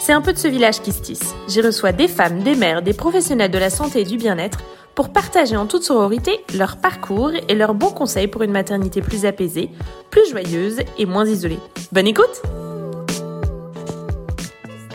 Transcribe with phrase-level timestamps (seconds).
[0.00, 1.34] c'est un peu de ce village qui se tisse.
[1.46, 4.60] J'y reçois des femmes, des mères, des professionnels de la santé et du bien-être
[4.94, 9.26] pour partager en toute sororité leur parcours et leurs bons conseils pour une maternité plus
[9.26, 9.70] apaisée,
[10.10, 11.58] plus joyeuse et moins isolée.
[11.92, 12.42] Bonne écoute!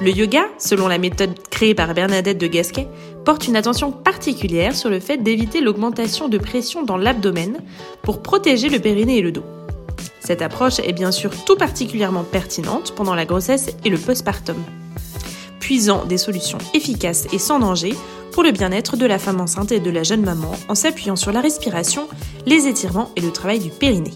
[0.01, 2.87] Le yoga, selon la méthode créée par Bernadette de Gasquet,
[3.23, 7.57] porte une attention particulière sur le fait d'éviter l'augmentation de pression dans l'abdomen
[8.01, 9.45] pour protéger le périnée et le dos.
[10.19, 14.57] Cette approche est bien sûr tout particulièrement pertinente pendant la grossesse et le postpartum,
[15.59, 17.95] puisant des solutions efficaces et sans danger
[18.31, 21.31] pour le bien-être de la femme enceinte et de la jeune maman en s'appuyant sur
[21.31, 22.07] la respiration,
[22.45, 24.13] les étirements et le travail du périnée.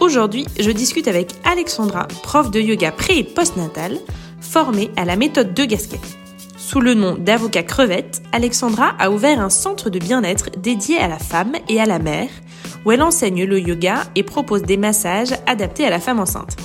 [0.00, 3.98] Aujourd'hui, je discute avec Alexandra, prof de yoga pré et postnatal,
[4.40, 6.00] formée à la méthode de Gasquet.
[6.56, 11.18] Sous le nom d'avocat crevette, Alexandra a ouvert un centre de bien-être dédié à la
[11.18, 12.30] femme et à la mère,
[12.84, 16.56] où elle enseigne le yoga et propose des massages adaptés à la femme enceinte.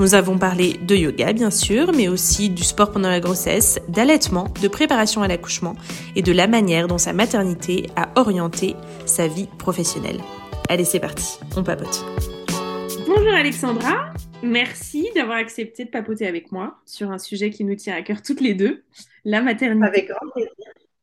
[0.00, 4.46] Nous avons parlé de yoga, bien sûr, mais aussi du sport pendant la grossesse, d'allaitement,
[4.62, 5.74] de préparation à l'accouchement
[6.16, 10.16] et de la manière dont sa maternité a orienté sa vie professionnelle.
[10.70, 12.02] Allez, c'est parti, on papote.
[13.06, 17.94] Bonjour Alexandra, merci d'avoir accepté de papoter avec moi sur un sujet qui nous tient
[17.94, 18.82] à cœur toutes les deux,
[19.26, 19.86] la maternité.
[19.86, 20.50] Avec grand plaisir.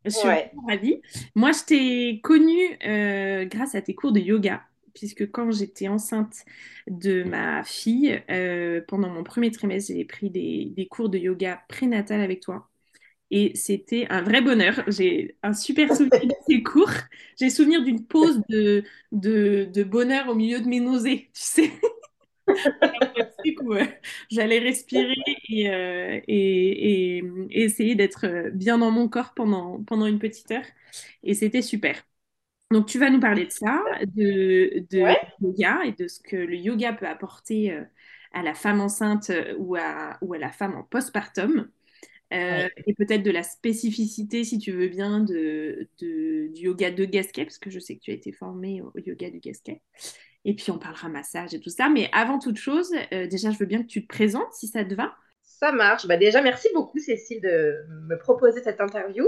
[0.06, 0.28] Je suis
[0.68, 1.02] ravie.
[1.36, 4.64] Moi, je t'ai connue euh, grâce à tes cours de yoga,
[4.98, 6.44] puisque quand j'étais enceinte
[6.88, 12.22] de ma fille, euh, pendant mon premier trimestre, j'ai pris des, cours de yoga prénatal
[12.22, 12.68] avec toi.
[13.30, 14.84] Et c'était un vrai bonheur.
[14.88, 16.92] J'ai un super souvenir de ces cours.
[17.40, 18.84] J'ai souvenir d'une pause de,
[19.84, 21.72] bonheur au milieu de mes nausées, tu sais.
[24.32, 25.16] J'allais respirer
[25.52, 30.66] euh, et, et, essayer d'être bien dans mon corps pendant une petite heure.
[31.24, 32.04] Et c'était super.
[32.72, 33.82] Donc, tu vas nous parler de ça,
[34.16, 37.84] de, de yoga et de ce que le yoga peut apporter euh,
[38.34, 41.70] à la femme enceinte euh, ou à, ou à la femme en postpartum.
[42.34, 47.06] Euh, et peut-être de la spécificité, si tu veux bien, de, de, du yoga de
[47.06, 49.82] Gasquet, parce que je sais que tu as été formée au yoga du Gasquet.
[50.44, 51.90] Et puis on parlera massage et tout ça.
[51.90, 54.84] Mais avant toute chose, euh, déjà, je veux bien que tu te présentes, si ça
[54.84, 55.16] te va.
[55.42, 56.06] Ça marche.
[56.06, 57.74] Bah déjà, merci beaucoup, Cécile, de
[58.08, 59.26] me proposer cette interview.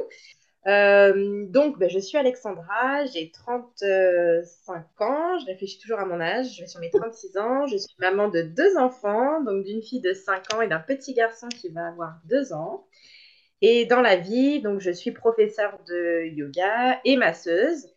[0.68, 6.56] Euh, donc, bah, je suis Alexandra, j'ai 35 ans, je réfléchis toujours à mon âge,
[6.56, 10.02] je vais sur mes 36 ans, je suis maman de deux enfants, donc d'une fille
[10.02, 12.86] de 5 ans et d'un petit garçon qui va avoir 2 ans.
[13.62, 17.88] Et dans la vie, donc je suis professeure de yoga et masseuse.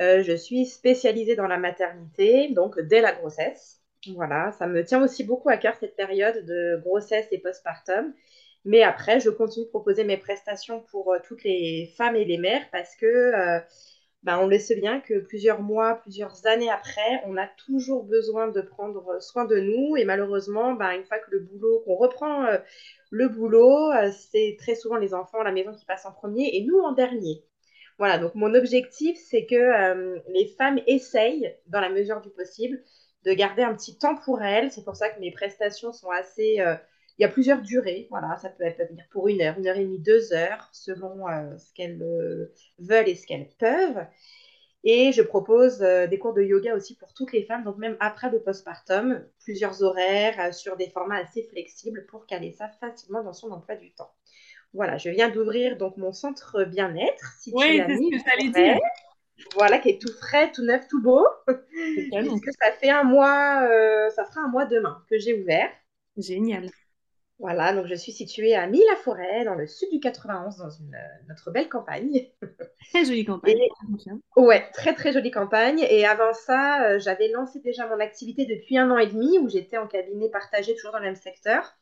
[0.00, 3.80] Euh, je suis spécialisée dans la maternité, donc dès la grossesse.
[4.14, 8.12] Voilà, ça me tient aussi beaucoup à cœur cette période de grossesse et postpartum.
[8.64, 12.38] Mais après, je continue de proposer mes prestations pour euh, toutes les femmes et les
[12.38, 13.60] mères parce que euh,
[14.22, 18.48] ben, on le sait bien que plusieurs mois, plusieurs années après, on a toujours besoin
[18.48, 19.96] de prendre soin de nous.
[19.98, 22.58] Et malheureusement, ben, une fois que le boulot, qu'on reprend euh,
[23.10, 26.64] le boulot, c'est très souvent les enfants à la maison qui passent en premier et
[26.64, 27.44] nous en dernier.
[27.98, 32.82] Voilà, donc mon objectif, c'est que les femmes essayent, dans la mesure du possible,
[33.24, 34.72] de garder un petit temps pour elles.
[34.72, 36.60] C'est pour ça que mes prestations sont assez
[37.18, 39.84] il y a plusieurs durées, voilà, ça peut venir pour une heure, une heure et
[39.84, 44.04] demie, deux heures, selon euh, ce qu'elles euh, veulent et ce qu'elles peuvent.
[44.82, 47.96] Et je propose euh, des cours de yoga aussi pour toutes les femmes, donc même
[48.00, 53.32] après le postpartum, plusieurs horaires sur des formats assez flexibles pour caler ça facilement dans
[53.32, 54.12] son emploi du temps.
[54.72, 58.78] Voilà, je viens d'ouvrir donc mon centre bien-être, si oui, c'est ce que dire.
[59.54, 61.24] Voilà, qui est tout frais, tout neuf, tout beau.
[61.46, 63.68] Puisque ça fait un mois,
[64.10, 65.70] ça fera un mois demain que j'ai ouvert.
[66.16, 66.70] Génial.
[67.40, 71.24] Voilà, donc je suis située à Mille-la-Forêt, dans le sud du 91, dans une, euh,
[71.28, 72.28] notre belle campagne.
[72.92, 73.58] Très jolie campagne.
[74.36, 75.80] ouais, très très jolie campagne.
[75.90, 79.48] Et avant ça, euh, j'avais lancé déjà mon activité depuis un an et demi, où
[79.48, 81.74] j'étais en cabinet partagé, toujours dans le même secteur,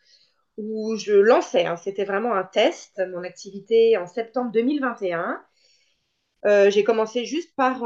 [0.56, 5.42] où je lançais, hein, c'était vraiment un test, mon activité en septembre 2021.
[6.44, 7.78] Euh, j'ai commencé juste par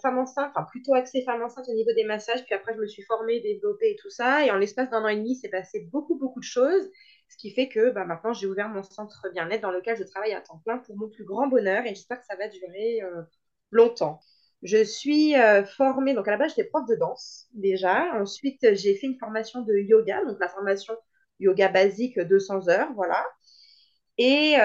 [0.00, 2.86] femme enceinte, enfin plutôt axée femme enceinte au niveau des massages, puis après je me
[2.86, 4.44] suis formée, développée et tout ça.
[4.46, 6.88] Et en l'espace d'un an et demi, c'est passé beaucoup, beaucoup de choses.
[7.28, 10.32] Ce qui fait que bah, maintenant, j'ai ouvert mon centre bien-être dans lequel je travaille
[10.32, 13.22] à temps plein pour mon plus grand bonheur et j'espère que ça va durer euh,
[13.70, 14.20] longtemps.
[14.62, 18.12] Je suis euh, formée, donc à la base, j'étais prof de danse déjà.
[18.14, 20.94] Ensuite, j'ai fait une formation de yoga, donc la formation
[21.38, 23.24] yoga basique 200 heures, voilà.
[24.18, 24.56] Et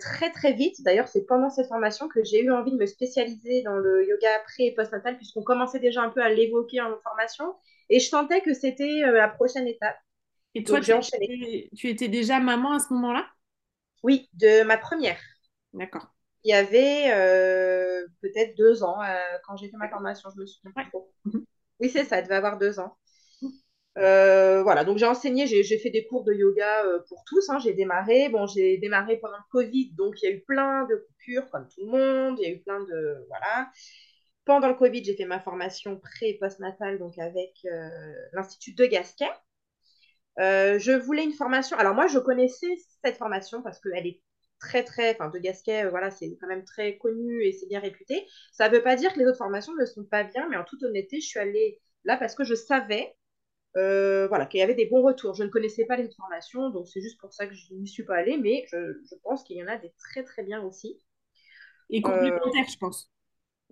[0.00, 3.62] très très vite, d'ailleurs, c'est pendant cette formation que j'ai eu envie de me spécialiser
[3.62, 7.56] dans le yoga pré et postnatal, puisqu'on commençait déjà un peu à l'évoquer en formation.
[7.88, 9.96] Et je sentais que c'était la prochaine étape.
[10.54, 13.26] Et toi, tu, étais, tu étais déjà maman à ce moment-là?
[14.02, 15.18] Oui, de ma première.
[15.72, 16.06] D'accord.
[16.44, 17.10] Il y avait
[18.20, 18.98] peut-être deux ans
[19.44, 21.12] quand j'ai fait ma formation, je me souviens pas trop.
[21.24, 21.44] Mhm.
[21.80, 22.96] Oui, c'est ça, elle devait avoir deux ans.
[23.98, 27.48] Euh, voilà, donc j'ai enseigné, j'ai fait des cours de yoga euh, pour tous.
[27.50, 28.28] Hein, j'ai démarré.
[28.28, 31.66] Bon, j'ai démarré pendant le Covid, donc il y a eu plein de coupures, comme
[31.68, 32.38] tout le monde.
[32.40, 33.26] Il y a eu plein de.
[33.28, 33.70] Voilà.
[34.44, 37.88] Pendant le Covid, j'ai fait ma formation pré- et post-natale, donc avec euh,
[38.32, 39.30] l'Institut de Gasquet.
[40.38, 41.76] je voulais une formation.
[41.78, 42.68] Alors, moi, je connaissais
[43.04, 44.20] cette formation parce qu'elle est
[44.60, 45.12] très, très.
[45.14, 48.26] Enfin, de Gasquet, voilà, c'est quand même très connu et c'est bien réputé.
[48.52, 50.64] Ça ne veut pas dire que les autres formations ne sont pas bien, mais en
[50.64, 53.14] toute honnêteté, je suis allée là parce que je savais
[53.76, 55.34] euh, voilà, qu'il y avait des bons retours.
[55.34, 58.02] Je ne connaissais pas les formations, donc c'est juste pour ça que je n'y suis
[58.02, 58.76] pas allée, mais je,
[59.22, 61.00] pense qu'il y en a des très très bien aussi.
[61.88, 63.10] Et complémentaires, je pense.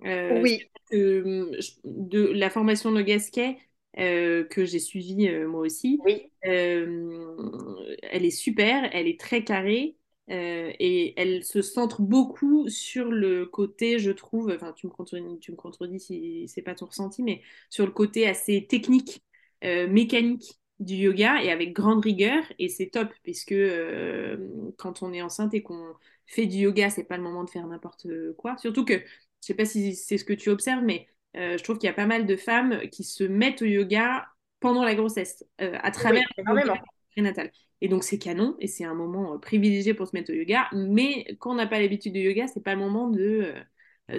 [0.05, 0.63] Euh, oui.
[0.93, 3.59] de la formation de Gasquet
[3.99, 6.31] euh, que j'ai suivie moi aussi, oui.
[6.43, 9.97] elle est super, elle est très carrée.
[10.29, 15.51] et elle se centre beaucoup sur le côté, je trouve, enfin tu me contredis, tu
[15.51, 19.28] me contredis si c'est pas ton ressenti, mais sur le côté assez technique euh,
[19.63, 24.37] mécanique du yoga et avec grande rigueur et c'est top puisque euh,
[24.77, 25.95] quand on est enceinte et qu'on
[26.27, 28.07] fait du yoga c'est pas le moment de faire n'importe
[28.37, 28.57] quoi.
[28.59, 29.03] Surtout que je
[29.41, 31.95] sais pas si c'est ce que tu observes mais euh, je trouve qu'il y a
[31.95, 34.27] pas mal de femmes qui se mettent au yoga
[34.61, 37.51] pendant la grossesse à travers le yoga prénatal.
[37.81, 41.27] Et donc c'est canon et c'est un moment privilégié pour se mettre au yoga mais
[41.41, 43.53] quand on n'a pas l'habitude du yoga c'est pas le moment de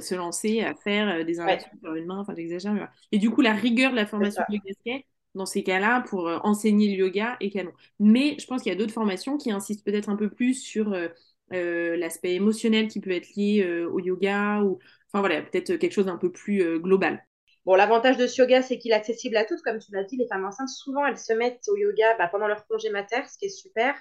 [0.02, 2.74] se lancer à faire des inversions sur une main, enfin j'exagère.
[2.74, 2.82] Mais
[3.12, 5.02] Et du coup, la rigueur de la formation de yoga
[5.36, 7.72] dans ces cas-là pour euh, enseigner le yoga et canon.
[8.00, 10.94] Mais je pense qu'il y a d'autres formations qui insistent peut-être un peu plus sur
[10.94, 11.08] euh,
[11.54, 16.06] euh, l'aspect émotionnel qui peut être lié au yoga ou enfin voilà, peut-être quelque chose
[16.06, 17.26] d'un peu plus global.
[17.66, 19.62] Bon, l'avantage de ce yoga, c'est qu'il est accessible à toutes.
[19.62, 22.48] Comme tu l'as dit, les femmes enceintes, souvent, elles se mettent au yoga bah, pendant
[22.48, 23.96] leur congé mater, ce qui est super.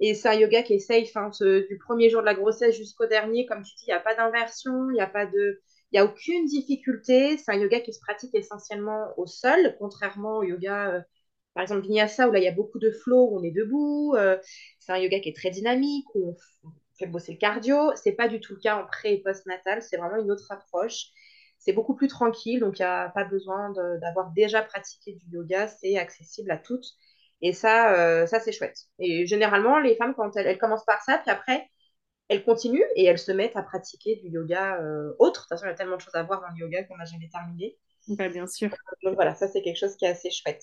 [0.00, 3.06] Et c'est un yoga qui est safe hein, du premier jour de la grossesse jusqu'au
[3.06, 3.46] dernier.
[3.46, 5.60] Comme tu dis, il n'y a pas d'inversion, il n'y a pas de
[5.92, 7.38] il n'y a aucune difficulté.
[7.38, 11.00] C'est un yoga qui se pratique essentiellement au sol, contrairement au yoga, euh,
[11.54, 14.14] par exemple, Vinyasa, où là, il y a beaucoup de flow, où on est debout.
[14.16, 14.38] Euh,
[14.78, 17.92] c'est un yoga qui est très dynamique, où on fait bosser le cardio.
[17.96, 19.82] C'est pas du tout le cas en pré- et post-natal.
[19.82, 21.06] C'est vraiment une autre approche.
[21.58, 25.66] C'est beaucoup plus tranquille, donc il n'y a pas besoin d'avoir déjà pratiqué du yoga.
[25.68, 26.86] C'est accessible à toutes.
[27.40, 28.76] Et ça, euh, ça c'est chouette.
[28.98, 31.68] Et généralement, les femmes, quand elles commencent par ça, puis après,
[32.28, 35.40] elles continuent et elles se mettent à pratiquer du yoga euh, autre.
[35.40, 36.96] De toute façon, il y a tellement de choses à voir dans le yoga qu'on
[36.96, 37.76] n'a jamais terminé.
[38.08, 38.70] Bah, bien sûr.
[39.02, 40.62] Donc voilà, ça c'est quelque chose qui est assez chouette.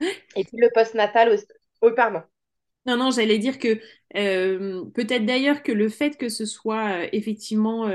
[0.00, 1.46] Et puis le post-natal aussi.
[1.82, 2.22] Oui, pardon.
[2.86, 3.80] Non, non, j'allais dire que
[4.16, 7.86] euh, peut-être d'ailleurs que le fait que ce soit euh, effectivement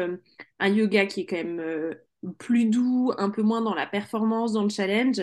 [0.59, 1.95] un yoga qui est quand même
[2.37, 5.21] plus doux, un peu moins dans la performance, dans le challenge,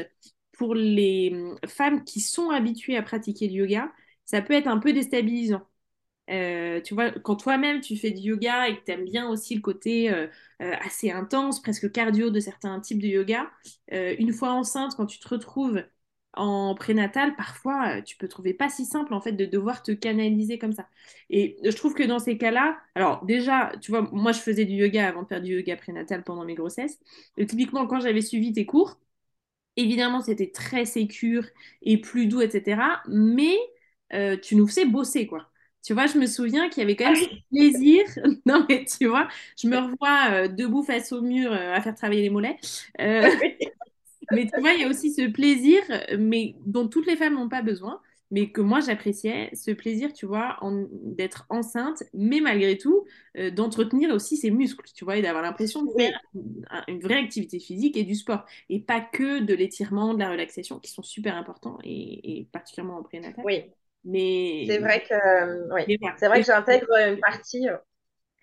[0.52, 1.34] pour les
[1.66, 3.90] femmes qui sont habituées à pratiquer le yoga,
[4.24, 5.66] ça peut être un peu déstabilisant.
[6.30, 9.54] Euh, tu vois, quand toi-même tu fais du yoga et que tu aimes bien aussi
[9.54, 10.26] le côté euh,
[10.62, 13.50] euh, assez intense, presque cardio de certains types de yoga,
[13.90, 15.82] une fois enceinte, quand tu te retrouves
[16.36, 20.58] en prénatal, parfois tu peux trouver pas si simple en fait de devoir te canaliser
[20.58, 20.88] comme ça.
[21.30, 24.74] Et je trouve que dans ces cas-là, alors déjà, tu vois, moi je faisais du
[24.74, 26.98] yoga avant de faire du yoga prénatal pendant mes grossesses.
[27.36, 28.98] Typiquement, quand j'avais suivi tes cours,
[29.76, 31.44] évidemment c'était très sécure
[31.82, 33.02] et plus doux, etc.
[33.08, 33.56] Mais
[34.42, 35.48] tu nous faisais bosser quoi.
[35.84, 38.04] Tu vois, je me souviens qu'il y avait quand même ce plaisir.
[38.46, 39.28] non, mais tu vois,
[39.62, 42.56] je me revois euh, debout face au mur euh, à faire travailler les mollets.
[43.00, 43.28] Euh,
[44.32, 45.82] mais tu vois, il y a aussi ce plaisir,
[46.18, 48.00] mais dont toutes les femmes n'ont pas besoin,
[48.30, 50.58] mais que moi j'appréciais, ce plaisir, tu vois,
[51.02, 53.04] d'être enceinte, mais malgré tout,
[53.52, 56.18] d'entretenir aussi ses muscles, tu vois, et d'avoir l'impression de faire
[56.88, 60.78] une, vraie activité physique et du sport, et pas que de l'étirement, de la relaxation,
[60.78, 63.44] qui sont super importants, et, et particulièrement en prénatal.
[63.44, 63.64] Oui.
[64.04, 65.98] Mais c'est vrai que oui.
[66.18, 67.68] c'est vrai que j'intègre une partie.
[67.68, 67.76] Euh.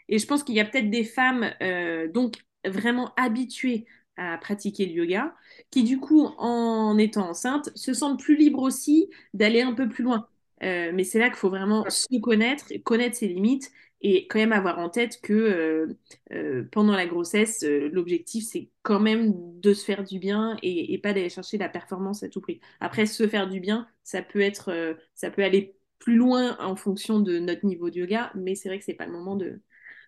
[0.10, 3.86] Et je pense qu'il y a peut-être des femmes euh, donc vraiment habituées
[4.18, 5.34] à pratiquer le yoga,
[5.70, 10.04] qui du coup, en étant enceinte, se sentent plus libres aussi d'aller un peu plus
[10.04, 10.28] loin.
[10.64, 14.52] Euh, mais c'est là qu'il faut vraiment se connaître, connaître ses limites et quand même
[14.52, 16.00] avoir en tête que euh,
[16.34, 20.98] euh, pendant la grossesse, euh, l'objectif, c'est quand même de se faire du bien et,
[20.98, 22.60] pas d'aller chercher la performance à tout prix.
[22.80, 27.20] Après, se faire du bien, ça peut être, ça peut aller plus loin en fonction
[27.20, 29.62] de notre niveau de yoga, mais c'est vrai que c'est pas le moment de,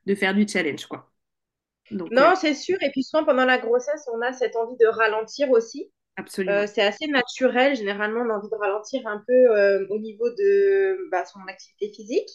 [0.07, 1.12] de faire du challenge, quoi.
[1.91, 2.77] non, c'est sûr.
[2.81, 5.91] Et puis souvent, pendant la grossesse, on a cette envie de ralentir aussi.
[6.15, 6.65] Absolument.
[6.67, 7.75] c'est assez naturel.
[7.75, 12.29] Généralement, on a envie de ralentir un peu au niveau de bah, son activité physique.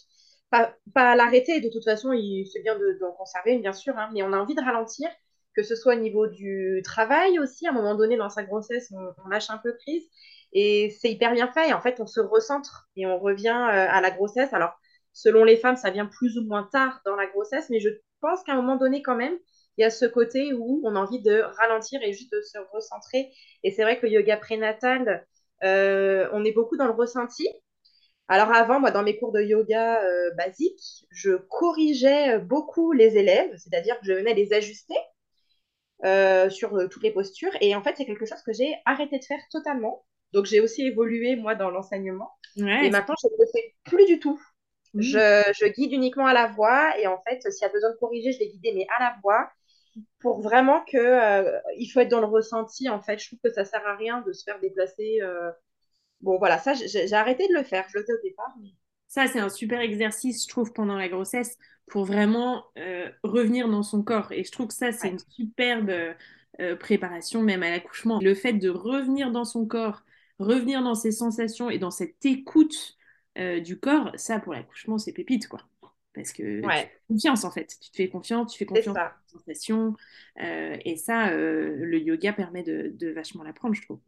[0.49, 2.11] Pas, pas l'arrêter, de toute façon,
[2.51, 5.09] c'est bien d'en conserver, bien sûr, hein, mais on a envie de ralentir,
[5.55, 8.91] que ce soit au niveau du travail aussi, à un moment donné dans sa grossesse,
[8.91, 10.03] on, on lâche un peu prise,
[10.53, 13.87] et c'est hyper bien fait, et en fait, on se recentre, et on revient euh,
[13.89, 14.53] à la grossesse.
[14.53, 14.73] Alors,
[15.13, 17.89] selon les femmes, ça vient plus ou moins tard dans la grossesse, mais je
[18.21, 19.37] pense qu'à un moment donné, quand même,
[19.77, 22.57] il y a ce côté où on a envie de ralentir et juste de se
[22.73, 23.31] recentrer.
[23.63, 25.25] Et c'est vrai que le yoga prénatal,
[25.63, 27.47] euh, on est beaucoup dans le ressenti.
[28.29, 33.51] Alors avant, moi, dans mes cours de yoga euh, basiques, je corrigeais beaucoup les élèves,
[33.57, 34.95] c'est-à-dire que je venais les ajuster
[36.05, 37.51] euh, sur toutes les postures.
[37.59, 40.05] Et en fait, c'est quelque chose que j'ai arrêté de faire totalement.
[40.31, 42.29] Donc j'ai aussi évolué, moi, dans l'enseignement.
[42.55, 44.39] et maintenant, je ne le fais plus du tout.
[44.93, 45.01] Mmh.
[45.01, 47.97] Je, je, guide uniquement à la voix et en fait, s'il y a besoin de
[47.97, 49.49] corriger, je vais guider, mais à la voix
[50.19, 53.51] pour vraiment que euh, il faut être dans le ressenti en fait je trouve que
[53.51, 55.51] ça sert à rien de se faire déplacer euh.
[56.21, 58.55] Bon voilà ça j'ai arrêté de le faire je le faisais au départ
[59.07, 61.57] ça c'est un super exercice je trouve pendant la grossesse
[61.87, 65.91] pour vraiment euh, revenir dans son corps et je trouve que ça c'est une superbe
[66.79, 70.03] préparation même à l'accouchement le fait de revenir dans son corps
[70.39, 72.97] revenir dans ses sensations et dans cette écoute
[73.37, 75.61] du corps ça pour l'accouchement c'est pépite quoi
[76.13, 77.77] parce que tu fais confiance en fait.
[77.81, 79.95] Tu te fais confiance, tu fais confiance aux sensations.
[80.41, 83.99] Euh, et ça, euh, le yoga permet de, de vachement l'apprendre, je trouve.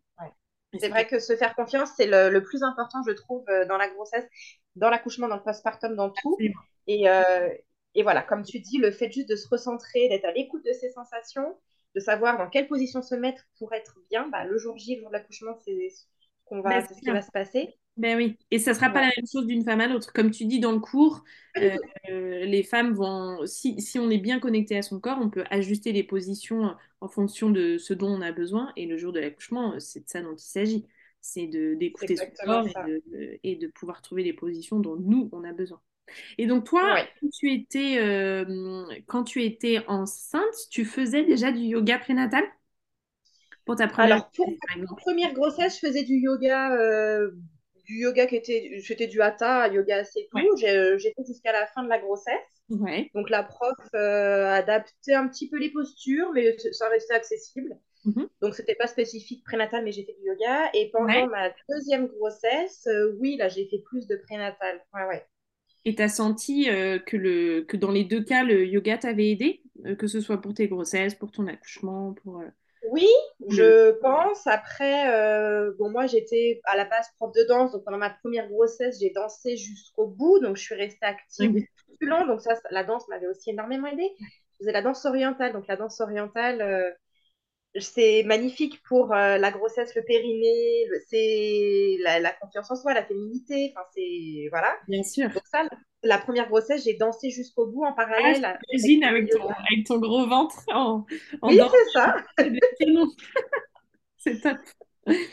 [0.79, 3.77] C'est vrai que se faire confiance, c'est le, le, plus important, je trouve, euh, dans
[3.77, 4.25] la grossesse,
[4.75, 6.37] dans l'accouchement, dans le postpartum, dans tout.
[6.87, 7.05] Et,
[7.93, 10.71] et, voilà, comme tu dis, le fait juste de se recentrer, d'être à l'écoute de
[10.71, 11.57] ses sensations,
[11.93, 15.01] de savoir dans quelle position se mettre pour être bien, bah, le jour J, le
[15.01, 16.05] jour de l'accouchement, c'est ce,
[16.45, 17.77] qu'on va, ce qui va se passer.
[17.97, 20.13] Ben oui, et ça ne sera pas la même chose d'une femme à l'autre.
[20.13, 21.23] Comme tu dis dans le cours,
[21.57, 21.75] euh,
[22.09, 25.91] les femmes vont, si, si, on est bien connecté à son corps, on peut ajuster
[25.91, 28.71] les positions en fonction de ce dont on a besoin.
[28.77, 30.85] Et le jour de l'accouchement, c'est de ça dont il s'agit.
[31.19, 32.67] C'est d'écouter son corps
[33.43, 35.81] et de, pouvoir trouver les positions dont nous, on a besoin.
[36.37, 41.61] Et donc toi, quand, tu étais, euh, quand tu étais enceinte, tu faisais déjà du
[41.61, 42.43] yoga prénatal?
[43.65, 47.31] Pour ta première Alors, pour ma première grossesse, je faisais du yoga euh,
[47.91, 50.37] du yoga qui était, c'était du hatha, yoga assez tout.
[50.63, 52.63] Euh, j'ai fait jusqu'à la fin de la grossesse.
[53.13, 57.77] Donc la prof euh, adaptait un petit peu les postures, mais ça restait accessible.
[58.05, 58.27] Mm-hmm.
[58.41, 60.69] Donc c'était pas spécifique prénatal, mais j'ai fait du yoga.
[60.73, 64.81] Et pendant ma deuxième grossesse, euh, oui, là j'ai fait plus de prénatal.
[64.93, 65.25] Ouais, ouais.
[65.83, 69.63] Et tu as senti que, le, que dans les deux cas, le yoga t'avait aidé,
[69.97, 72.43] que ce soit pour tes grossesses, pour ton accouchement, pour...
[72.89, 73.07] Oui,
[73.49, 74.47] je pense.
[74.47, 77.71] Après, euh, bon, moi, j'étais à la base prof de danse.
[77.71, 80.39] Donc, pendant ma première grossesse, j'ai dansé jusqu'au bout.
[80.39, 82.25] Donc, je suis restée active tout le long.
[82.25, 84.11] Donc, ça, la danse m'avait aussi énormément aidée.
[84.19, 85.53] Je faisais la danse orientale.
[85.53, 86.91] Donc, la danse orientale, euh,
[87.79, 93.73] c'est magnifique pour euh, la grossesse, le périnée, c'est la, confiance en soi, la féminité.
[93.75, 94.47] Enfin, c'est.
[94.49, 94.75] Voilà.
[94.87, 95.29] Bien sûr.
[95.29, 95.67] Donc, ça,
[96.03, 98.43] la première grossesse, j'ai dansé jusqu'au bout en parallèle.
[98.43, 101.05] Ah, avec, avec, ton, avec, ton, gros ventre en,
[101.43, 102.15] Oui, c'est ça.
[104.17, 104.57] c'est top.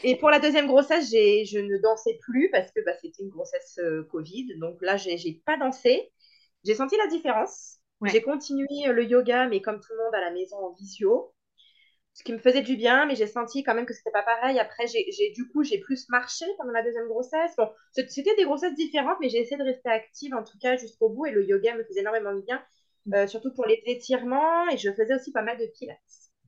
[0.02, 3.78] Et pour la deuxième grossesse, je ne dansais plus parce que bah, c'était une grossesse
[3.82, 4.58] euh, Covid.
[4.58, 6.10] Donc là, je n'ai pas dansé.
[6.64, 7.78] J'ai senti la différence.
[8.04, 11.34] J'ai continué le yoga, mais comme tout le monde à la maison en visio
[12.18, 14.58] ce qui me faisait du bien, mais j'ai senti quand même que c'était pas pareil.
[14.58, 17.54] Après, j'ai du coup, j'ai plus marché pendant la deuxième grossesse.
[17.56, 21.10] Bon, c'était des grossesses différentes, mais j'ai essayé de rester active en tout cas jusqu'au
[21.10, 21.26] bout.
[21.26, 22.60] Et le yoga me faisait énormément de bien,
[23.06, 23.14] mm.
[23.14, 24.68] euh, surtout pour les étirements.
[24.68, 25.96] Et je faisais aussi pas mal de pilates.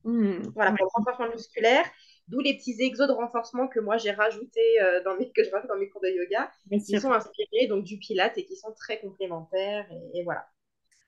[0.03, 0.41] Mm.
[0.57, 1.85] Voilà, pour le renforcement musculaire.
[2.27, 5.50] D'où les petits exos de renforcement que moi j'ai rajoutés euh, dans mes, que je
[5.50, 6.50] rajoute dans mes cours de yoga,
[6.85, 9.87] qui sont inspirés donc du pilates et qui sont très complémentaires.
[10.15, 10.47] Et, voilà.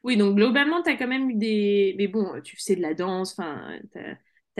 [0.04, 1.96] Oui, donc globalement, tu as quand même eu des.
[1.98, 4.16] Mais bon, tu fais de la danse, enfin, tu as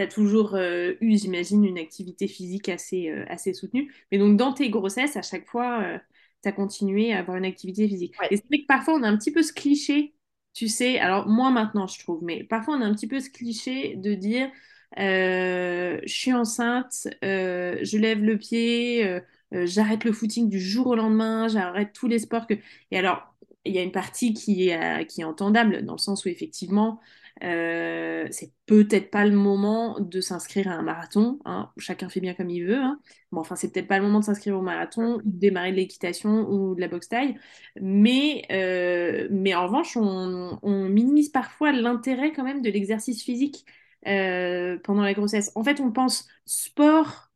[0.09, 3.93] toujours euh, eu, j'imagine, une activité physique assez, euh, assez soutenue.
[4.11, 5.97] Mais donc, dans tes grossesses, à chaque fois, euh,
[6.41, 8.15] tu as continué à avoir une activité physique.
[8.31, 10.13] Et c'est vrai que parfois, on a un petit peu ce cliché,
[10.53, 13.29] tu sais, alors moi maintenant, je trouve, mais parfois, on a un petit peu ce
[13.29, 14.49] cliché de dire
[14.95, 19.19] je suis enceinte, je lève le pied,
[19.51, 22.53] j'arrête le footing du jour au lendemain, j'arrête tous les sports que.
[22.91, 23.33] Et alors,
[23.65, 26.99] il y a une partie qui est, qui est entendable, dans le sens où effectivement,
[27.43, 31.39] euh, c'est peut-être pas le moment de s'inscrire à un marathon.
[31.45, 31.71] Hein.
[31.77, 32.77] Chacun fait bien comme il veut.
[32.77, 32.99] Hein.
[33.31, 36.49] Bon, enfin, c'est peut-être pas le moment de s'inscrire au marathon, de démarrer de l'équitation
[36.49, 37.35] ou de la boxe taille.
[37.81, 40.59] Mais, euh, mais en revanche, on,
[40.89, 43.65] minimise parfois l'intérêt quand même de l'exercice physique
[44.07, 45.51] euh, pendant la grossesse.
[45.55, 47.29] En fait, on pense sport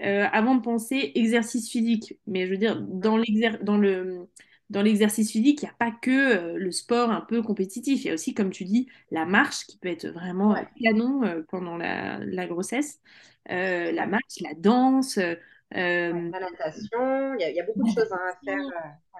[0.00, 2.18] avant de penser exercice physique.
[2.26, 3.18] Mais je veux dire, dans,
[3.62, 4.28] dans le
[4.68, 8.04] dans l'exercice physique, il n'y a pas que euh, le sport un peu compétitif.
[8.04, 11.42] Il y a aussi, comme tu dis, la marche qui peut être vraiment canon euh,
[11.48, 13.00] pendant la, grossesse.
[13.50, 18.38] Euh, la marche, la danse, Euh, la natation, il y, a beaucoup de choses à
[18.44, 18.60] faire.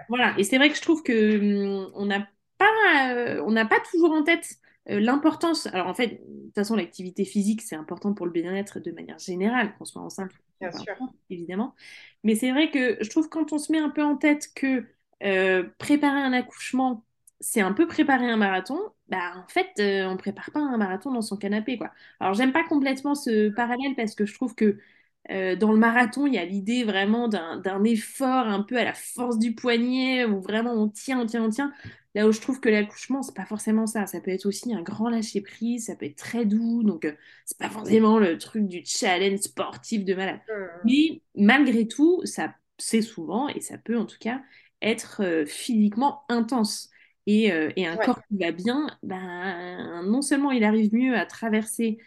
[0.09, 3.81] Voilà, et c'est vrai que je trouve que hum, on n'a pas, on n'a pas
[3.91, 5.67] toujours en tête l'importance.
[5.67, 9.19] Alors en fait, de toute façon, l'activité physique, c'est important pour le bien-être de manière
[9.19, 10.95] générale, qu'on soit enceinte, bien sûr.
[11.31, 11.75] évidemment.
[12.23, 14.85] Mais c'est vrai que je trouve quand on se met un peu en tête que
[15.21, 17.05] préparer un accouchement,
[17.41, 21.13] c'est un peu préparer un marathon, bah en fait, euh, on prépare pas un marathon
[21.13, 21.93] dans son canapé, quoi.
[22.21, 24.79] Alors, j'aime pas complètement ce parallèle parce que je trouve que
[25.31, 28.95] euh, dans le marathon, il y a l'idée vraiment d'un effort un peu à la
[28.95, 31.73] force du poignet, où vraiment on tient, on tient, on tient.
[32.15, 34.07] Là où je trouve que l'accouchement, c'est pas forcément ça.
[34.07, 37.13] Ça peut être aussi un grand lâcher-prise, ça peut être très doux, donc euh,
[37.45, 40.41] c'est pas forcément le truc du challenge sportif de malade.
[40.49, 40.63] Mmh.
[40.85, 44.43] Mais malgré tout, ça c'est souvent, et ça peut en tout cas,
[44.83, 46.91] être physiquement intense.
[47.29, 51.99] Euh, et, un corps qui va bien, ben, non seulement il arrive mieux à traverser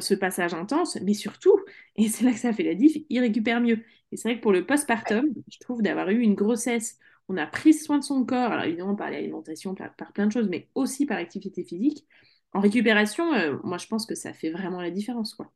[0.00, 1.56] ce passage intense, mais surtout,
[1.96, 3.84] et c'est là que ça fait la diff, il récupère mieux.
[4.10, 7.46] Et c'est vrai que pour le postpartum, je trouve d'avoir eu une grossesse, on a
[7.46, 11.06] pris soin de son corps, alors évidemment par l'alimentation, par, plein de choses, mais aussi
[11.06, 12.04] par l'activité physique.
[12.52, 15.34] En récupération, euh, moi je pense que ça fait vraiment la différence.
[15.34, 15.52] Quoi.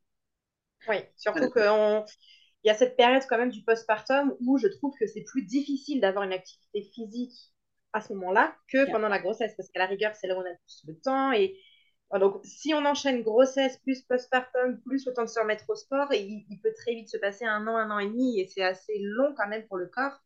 [0.88, 1.50] Oui, surtout
[2.60, 5.42] qu'il y a cette période quand même du postpartum où je trouve que c'est plus
[5.44, 7.52] difficile d'avoir une activité physique
[7.92, 10.42] à ce moment-là que pendant la grossesse, parce qu'à la rigueur, c'est là où on
[10.42, 11.32] a plus le temps.
[11.32, 11.58] Et
[12.18, 16.12] donc, si on enchaîne grossesse plus postpartum, plus le temps de se remettre au sport,
[16.12, 18.98] il, peut très vite se passer un an, un an et demi, et c'est assez
[18.98, 20.18] long quand même pour le corps.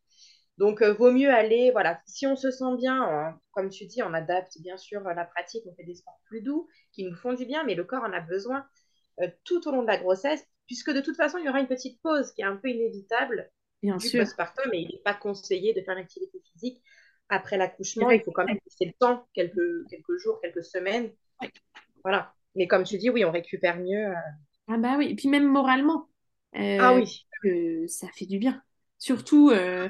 [0.59, 4.13] Donc, euh, vaut mieux aller, voilà, si on se sent bien, comme tu dis, on
[4.15, 7.47] adapte bien sûr la pratique, on fait des sports plus doux qui nous font du
[7.47, 8.65] bien, mais le corps en a besoin
[9.21, 11.69] euh, tout au long de la grossesse, puisque de toute façon, il y aura une
[11.69, 13.51] petite pause qui est un peu inévitable
[13.83, 16.83] bien du postpartum, et il n'est pas conseillé de faire une activité physique
[17.33, 21.11] après l'accouchement, il faut quand même laisser le temps, quelques, quelques jours, quelques semaines.
[22.05, 22.35] Voilà.
[22.55, 24.09] Mais comme tu dis, oui, on récupère mieux.
[24.09, 24.15] Euh.
[24.69, 26.09] Ah bah oui, et puis même moralement.
[26.57, 27.27] Euh, ah oui.
[27.89, 28.63] ça fait du bien.
[28.99, 29.89] Surtout, euh,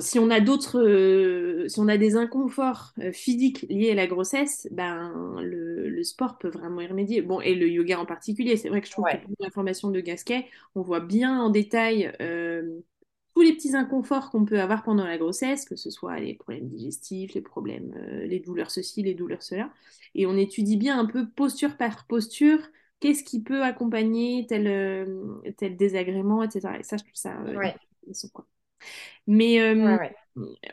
[0.00, 5.40] si on a d'autres, si on a des inconforts physiques liés à la grossesse, ben
[5.40, 7.22] le, le, sport peut vraiment y remédier.
[7.22, 10.00] Bon, et le yoga en particulier, c'est vrai que je trouve que pour l'information de
[10.00, 12.12] Gasquet, on voit bien en détail
[13.34, 16.68] tous les petits inconforts qu'on peut avoir pendant la grossesse, que ce soit les problèmes
[16.68, 19.70] digestifs, les problèmes, euh, les douleurs ceci, les douleurs cela.
[20.14, 22.58] Et on étudie bien un peu posture par posture,
[22.98, 26.68] qu'est-ce qui peut accompagner tel, euh, tel désagrément, etc.
[26.80, 27.38] Et ça, je trouve ça
[28.80, 30.12] euh, Mais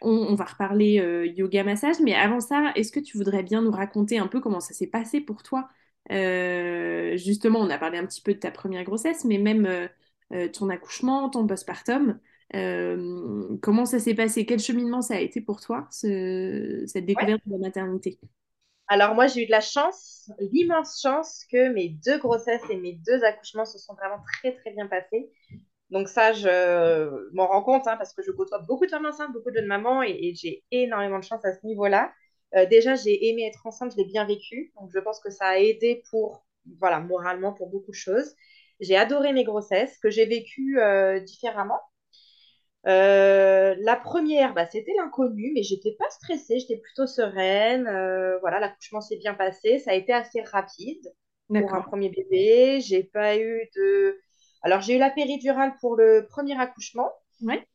[0.02, 0.96] On, va reparler
[1.36, 4.60] yoga massage, mais avant ça, est-ce que tu voudrais bien nous raconter un peu comment
[4.60, 5.70] ça s'est passé pour toi?
[6.10, 9.90] Justement, on a parlé un petit peu de ta première grossesse, mais même
[10.54, 12.20] ton accouchement, ton postpartum.
[12.56, 14.46] Euh, comment ça s'est passé?
[14.46, 18.20] Quel cheminement ça a été pour toi, cette découverte de la maternité?
[18.88, 22.94] Alors moi, j'ai eu de la chance, l'immense chance que mes deux grossesses et mes
[22.94, 25.30] deux accouchements se sont vraiment très très bien passés.
[25.90, 29.32] Donc ça, je m'en rends compte hein, parce que je côtoie beaucoup de femmes enceintes,
[29.32, 32.12] beaucoup de jeunes mamans et, j'ai énormément de chance à ce niveau-là.
[32.56, 34.74] Euh, déjà, j'ai aimé être enceinte, je l'ai bien vécu.
[34.80, 36.46] Donc je pense que ça a aidé pour,
[36.80, 38.36] voilà, moralement pour beaucoup de choses.
[38.80, 41.80] J'ai adoré mes grossesses que j'ai vécues euh, différemment.
[42.88, 47.88] Euh, la première, bah, c'était l'inconnu, mais j'étais pas stressée, j'étais plutôt sereine.
[47.88, 51.12] Euh, voilà, l'accouchement s'est bien passé, ça a été assez rapide
[51.48, 52.80] pour un premier bébé.
[52.82, 54.18] J'ai pas eu de.
[54.64, 57.12] Alors, j'ai eu la péridurale pour le premier accouchement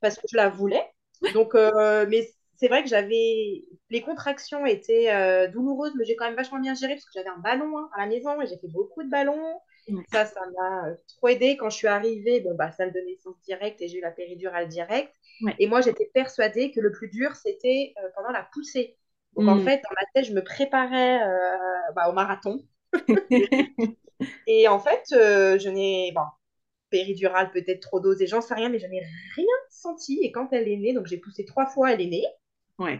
[0.01, 0.85] parce que je la voulais.
[1.35, 3.65] Donc, euh, mais c'est vrai que j'avais.
[3.91, 7.39] Les contractions étaient douloureuses, mais j'ai quand même vachement bien géré parce que j'avais un
[7.39, 9.61] ballon hein, à la maison et j'ai fait beaucoup de ballons.
[10.13, 11.57] Ça, ça m'a euh, trop aidé.
[11.57, 14.69] Quand je suis arrivée, bon, bah, salle de naissance directe et j'ai eu la péridurale
[14.69, 15.13] directe.
[15.59, 18.97] Et moi, j'étais persuadée que le plus dur, c'était euh, pendant la poussée.
[19.35, 19.65] Donc, en mm.
[19.65, 22.65] fait, dans ma tête, je me préparais euh, bah, au marathon.
[24.47, 26.13] et en fait, je n'ai.
[26.15, 26.23] Bon,
[26.93, 29.03] péridurale peut-être trop dosée, j'en sais rien, mais je n'ai
[29.35, 30.21] rien senti.
[30.23, 32.27] Et quand elle est née, donc j'ai poussé trois fois, elle est née.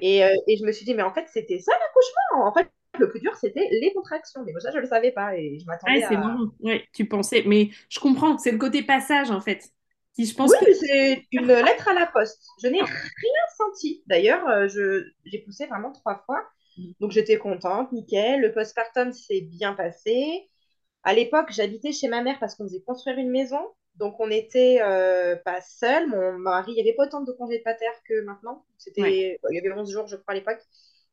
[0.01, 2.47] Et, et, je me suis dit, mais en fait, c'était ça l'accouchement.
[2.47, 4.43] En fait, le plus dur, c'était les contractions.
[4.45, 6.37] Mais moi, ça, je ne le savais pas et je m'attendais c'est à...
[6.61, 7.43] Ouais, tu pensais.
[7.47, 9.71] Mais je comprends, c'est le côté passage, en fait.
[10.13, 10.73] Si je pense oui, que...
[10.75, 12.45] c'est une lettre à la poste.
[12.63, 14.03] Je n'ai rien senti.
[14.07, 15.05] D'ailleurs, euh, je...
[15.25, 16.45] j'ai poussé vraiment trois fois.
[17.01, 18.41] Donc, j'étais contente, nickel.
[18.41, 20.49] Le postpartum s'est bien passé.
[21.03, 23.61] À l'époque, j'habitais chez ma mère parce qu'on faisait construire une maison.
[23.97, 26.09] Donc, on n'était euh, pas seuls.
[26.09, 28.65] Mon mari, il n'y avait pas autant de congés de pater que maintenant.
[28.79, 30.61] C'était, Il y avait 11 jours, je crois, à l'époque.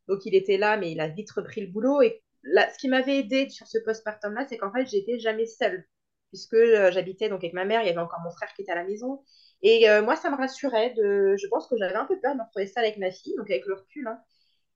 [0.07, 2.01] Donc, il était là, mais il a vite repris le boulot.
[2.01, 5.85] Et là, ce qui m'avait aidé sur ce postpartum-là, c'est qu'en fait, j'étais jamais seule,
[6.29, 8.71] puisque euh, j'habitais donc avec ma mère, il y avait encore mon frère qui était
[8.71, 9.21] à la maison.
[9.61, 10.93] Et euh, moi, ça me rassurait.
[10.95, 11.35] De...
[11.37, 13.49] Je pense que j'avais un peu peur de me retrouver seule avec ma fille, donc
[13.49, 14.07] avec le recul.
[14.07, 14.19] Hein.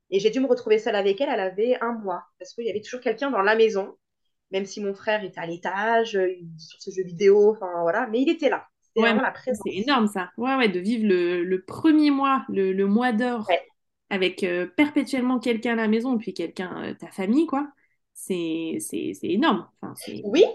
[0.09, 2.69] Et j'ai dû me retrouver seule avec elle, elle avait un mois, parce qu'il y
[2.69, 3.97] avait toujours quelqu'un dans la maison,
[4.53, 8.21] même si mon frère était à l'étage, euh, sur ce jeu vidéo, enfin voilà, mais
[8.21, 8.67] il était là.
[8.83, 9.65] c'était vraiment la présence.
[9.65, 10.31] C'est énorme ça.
[10.37, 13.63] Ouais, ouais, de vivre le, le premier mois, le, le mois d'or, Ouais.
[14.09, 17.67] avec euh, perpétuellement quelqu'un à la maison, puis quelqu'un, euh, ta famille, quoi.
[18.13, 18.77] C'est
[19.23, 19.67] énorme.
[19.81, 20.45] Enfin, Oui,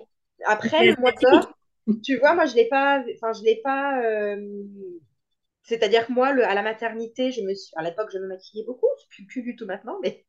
[0.45, 1.55] après le mois d'or,
[2.05, 4.01] tu vois, moi je l'ai pas, enfin je l'ai pas.
[5.63, 8.65] C'est-à-dire que moi, le, à la maternité, je me suis, à l'époque, je me maquillais
[8.65, 10.25] beaucoup, plus, plus du tout maintenant, mais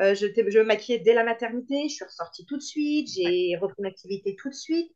[0.00, 1.88] euh, je, je me maquillais dès la maternité.
[1.88, 4.92] Je suis ressortie tout de suite, j'ai repris une activité tout de suite.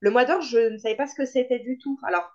[0.00, 1.98] Le mois d'or, je ne savais pas ce que c'était du tout.
[2.04, 2.30] Alors,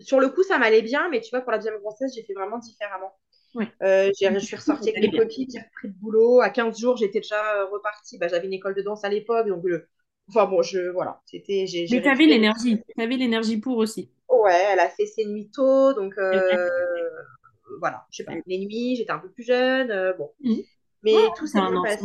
[0.00, 2.34] sur le coup, ça m'allait bien, mais tu vois, pour la deuxième grossesse, j'ai fait
[2.34, 3.12] vraiment différemment.
[3.54, 3.72] Ouais.
[3.82, 5.20] Euh, je suis ressortie avec bien.
[5.20, 6.40] copines, j'ai repris le boulot.
[6.40, 8.18] À 15 jours, j'étais déjà euh, repartie.
[8.18, 9.88] Bah, j'avais une école de danse à l'époque, donc le...
[10.28, 12.80] enfin bon, je voilà, c'était Mais t'avais l'énergie.
[12.96, 14.08] T'avais l'énergie pour aussi.
[14.28, 16.68] Ouais, elle a fait ses nuits tôt, donc euh,
[17.80, 18.32] voilà, je sais pas.
[18.46, 20.62] Les nuits, j'étais un peu plus jeune, euh, bon, Mhm.
[21.06, 22.04] Mais Ouais, tout c'est s'est bien ensemble passé.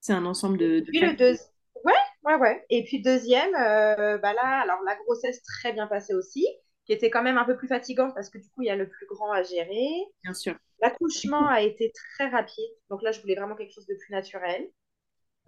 [0.00, 1.36] C'est un ensemble de, de Puis le deux...
[1.84, 1.92] Ouais,
[2.24, 2.66] ouais, ouais.
[2.70, 6.46] Et puis deuxième, euh, bah là, alors la grossesse très bien passée aussi,
[6.84, 8.76] qui était quand même un peu plus fatigante parce que du coup, il y a
[8.76, 9.88] le plus grand à gérer.
[10.22, 10.56] bien sûr.
[10.80, 14.70] L'accouchement a été très rapide, donc là, je voulais vraiment quelque chose de plus naturel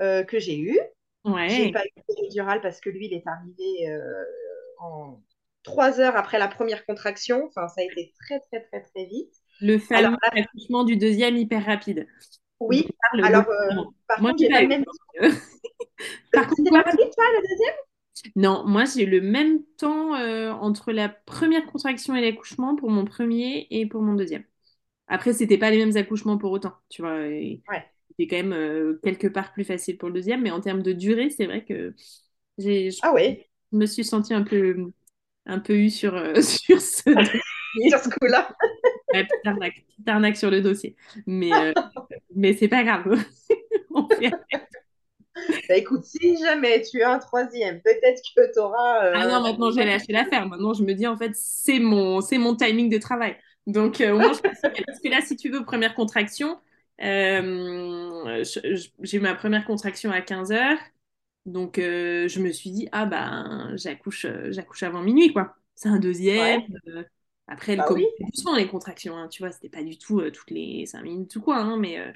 [0.02, 0.78] euh, que j'ai eu.
[1.46, 4.24] J'ai Ouais, pas eu de péridurale parce que lui, il est arrivé euh,
[4.80, 5.22] en
[5.64, 7.46] trois heures après la première contraction.
[7.48, 9.34] Enfin, ça a été très, très, très, très vite.
[9.60, 12.06] Le fameux accouchement du deuxième hyper rapide.
[12.60, 12.88] oui.
[13.20, 13.70] Alors, euh,
[14.06, 14.84] par Moi, contre, j'ai pas même.
[16.34, 17.74] Par contre, C'était toi, pas rapide, toi, le deuxième?
[18.36, 22.90] Non, moi j'ai eu le même temps euh, entre la première contraction et l'accouchement pour
[22.90, 24.44] mon premier et pour mon deuxième.
[25.08, 27.18] Après, c'était pas les mêmes accouchements pour autant, tu vois.
[27.68, 27.90] Ouais.
[28.10, 30.92] C'était quand même euh, quelque part plus facile pour le deuxième, mais en termes de
[30.92, 31.94] durée, c'est vrai que
[32.58, 34.92] j'ai, je Ah oui, me suis sentie un peu,
[35.46, 37.40] un peu eu sur, euh, sur ce dossier.
[37.88, 38.48] sur ce coup-là.
[39.12, 40.96] Ouais, petite arnaque, petite arnaque sur le dossier.
[41.26, 41.72] Mais, euh,
[42.34, 43.04] mais c'est pas grave.
[43.94, 44.30] On fait
[45.68, 49.10] Bah écoute, si jamais tu as un troisième, peut-être que tu auras.
[49.14, 50.46] Ah non, maintenant j'ai lâché l'affaire.
[50.46, 53.36] Maintenant, je me dis en fait, c'est mon, c'est mon timing de travail.
[53.66, 54.40] Donc, euh, au moins, je.
[54.42, 56.58] Parce que là, si tu veux, première contraction,
[57.02, 58.42] euh,
[59.00, 60.78] j'ai eu ma première contraction à 15 heures.
[61.46, 65.56] Donc, euh, je me suis dit, ah ben, j'accouche, euh, j'accouche avant minuit, quoi.
[65.74, 66.60] C'est un deuxième.
[66.60, 67.02] Ouais, euh,
[67.50, 68.06] après, elle bah oui.
[68.20, 69.16] doucement, les contractions.
[69.16, 71.58] hein, tu vois, c'était pas du tout euh, toutes les 5 minutes ou quoi.
[71.58, 72.12] hein, mais, euh,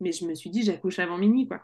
[0.00, 1.62] mais je me suis dit, j'accouche avant minuit, quoi.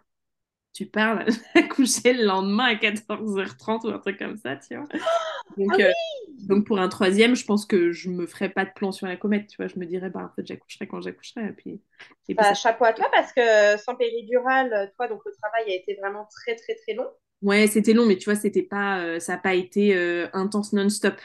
[0.75, 4.89] Tu parles, j'ai accouché le lendemain à 14h30 ou un truc comme ça, tu vois.
[5.69, 6.25] Ah Donc, euh, oui!
[6.39, 9.17] donc pour un troisième, je pense que je me ferais pas de plan sur la
[9.17, 9.69] comète, tu vois.
[9.69, 11.49] Je me dirais, bah, en fait, j'accoucherai quand j'accoucherai.
[11.49, 11.83] Et puis,
[12.29, 12.55] et puis Bah, ça.
[12.55, 16.55] chapeau à toi parce que sans péridurale, toi, donc le travail a été vraiment très,
[16.57, 17.09] très, très long.
[17.43, 19.95] Ouais, c'était long, mais tu vois, c'était pas, ça n'a pas été
[20.33, 21.21] intense non-stop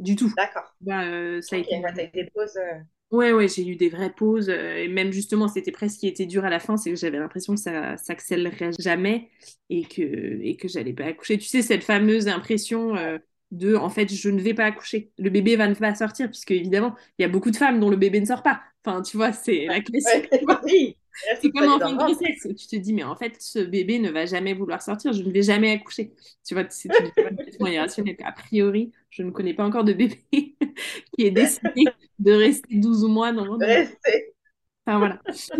[0.00, 0.32] du tout.
[0.36, 0.74] D'accord.
[0.80, 1.76] Vois, euh, ça a été.
[1.76, 2.56] eu des pauses.
[2.56, 4.48] euh, Ouais, ouais, j'ai eu des vraies pauses.
[4.48, 6.96] euh, et même justement, c'était presque ce qui était dur à la fin, c'est que
[6.96, 9.30] j'avais l'impression que ça s'accélérerait jamais
[9.68, 10.02] et que,
[10.42, 11.36] et que j'allais pas accoucher.
[11.38, 13.18] Tu sais, cette fameuse impression euh,
[13.50, 15.10] de, en fait, je ne vais pas accoucher.
[15.18, 17.90] Le bébé va ne pas sortir, puisque évidemment, il y a beaucoup de femmes dont
[17.90, 18.62] le bébé ne sort pas.
[18.84, 20.28] Enfin, tu vois, c'est la classique.
[20.46, 20.96] Ouais, oui,
[21.40, 22.46] C'est comme en fin le de grossesse.
[22.56, 25.30] Tu te dis, mais en fait, ce bébé ne va jamais vouloir sortir, je ne
[25.30, 26.12] vais jamais accoucher.
[26.46, 28.16] Tu vois, c'est une complètement irrationnelle.
[28.24, 31.84] A priori, je ne connais pas encore de bébé qui ait décidé
[32.18, 33.56] de rester 12 mois dans.
[33.56, 34.34] Rester.
[34.86, 35.18] Enfin, voilà.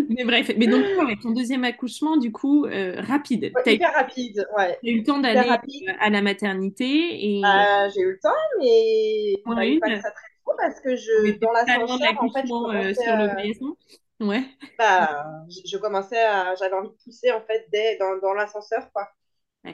[0.09, 0.51] Mais bref.
[0.57, 3.53] Mais donc, avec ton deuxième accouchement, du coup, euh, rapide.
[3.55, 4.79] Ouais, hyper rapide, ouais.
[4.83, 9.33] eu le temps d'aller euh, à la maternité et Euh, j'ai eu le temps, mais
[9.33, 10.01] il point fallait pas que une.
[10.01, 13.35] ça traîne trop parce que je, dans l'ascenseur, en fait, je euh, sur le à,
[13.35, 13.77] paillasson.
[14.20, 14.44] Ouais.
[14.78, 18.90] bah, je, je commençais à, j'avais envie de pousser en fait dès dans, dans l'ascenseur,
[18.92, 19.09] quoi.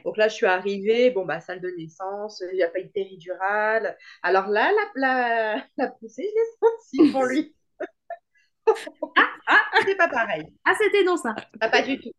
[0.04, 2.84] Donc là, je suis arrivée, bon, bah, salle de naissance, il n'y a pas eu
[2.86, 3.98] de péridurale.
[4.22, 7.54] Alors là, la, la, la poussée, je l'ai sentie pour lui.
[9.48, 10.44] Ah, C'était pas pareil.
[10.64, 11.34] ah c'était dans ça.
[11.60, 12.10] Ah, pas du tout.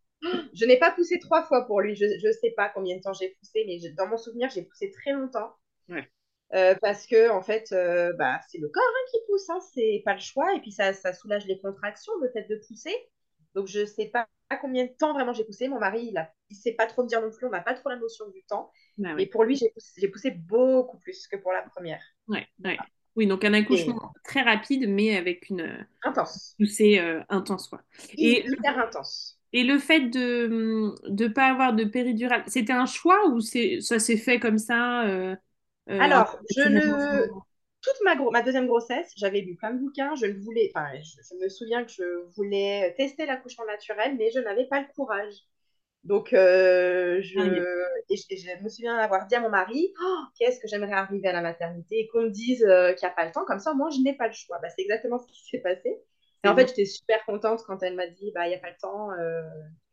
[0.54, 1.96] Je n'ai pas poussé trois fois pour lui.
[1.96, 4.63] Je ne sais pas combien de temps j'ai poussé, mais je- dans mon souvenir, j'ai
[4.63, 5.54] poussé très longtemps.
[5.90, 6.10] Ouais.
[6.54, 10.02] Euh, parce que, en fait, euh, bah, c'est le corps hein, qui pousse, hein, c'est
[10.06, 10.54] pas le choix.
[10.56, 12.96] Et puis, ça, ça soulage les contractions, le fait de pousser.
[13.54, 14.28] Donc, je sais pas
[14.62, 15.68] combien de temps vraiment j'ai poussé.
[15.68, 17.74] Mon mari, il, a, il sait pas trop me dire non plus, on n'a pas
[17.74, 18.72] trop la notion du temps.
[18.98, 19.26] Mais ouais.
[19.26, 19.70] pour lui, j'ai
[20.10, 22.02] poussé, beaucoup plus que pour la première.
[22.28, 22.78] Ouais, ouais.
[23.16, 27.82] Oui, donc un accouchement très rapide, mais avec une euh, intense, poussée euh, intense, quoi.
[28.16, 29.40] Hy- Et, hyper intense.
[29.54, 34.18] et le fait de ne pas avoir de péridurale, c'était un choix ou ça s'est
[34.18, 35.04] fait comme ça,
[35.89, 37.28] euh, Alors, je ne...
[37.82, 40.89] Toute ma, gro- ma deuxième grossesse, j'avais lu plein de bouquins, je le voulais, enfin,
[41.02, 42.04] je, je me souviens que je
[42.36, 45.34] voulais tester l'accouchement naturel, mais je n'avais pas le courage.
[46.06, 47.39] Donc, euh, je,
[48.10, 50.93] et je, et je me souviens avoir dit à mon mari, Oh, qu'est-ce que j'aimerais
[50.93, 52.00] arriver à la maternité?
[52.02, 54.02] Et qu'on me dise euh, qu'il n'y a pas le temps, comme ça, moi, je
[54.02, 54.60] n'ai pas le choix.
[54.62, 55.97] Bah, c'est exactement ce qui s'est passé.
[56.43, 58.71] Et en fait, j'étais super contente quand elle m'a dit, bah, il n'y a pas
[58.71, 59.12] le temps.
[59.13, 59.43] euh,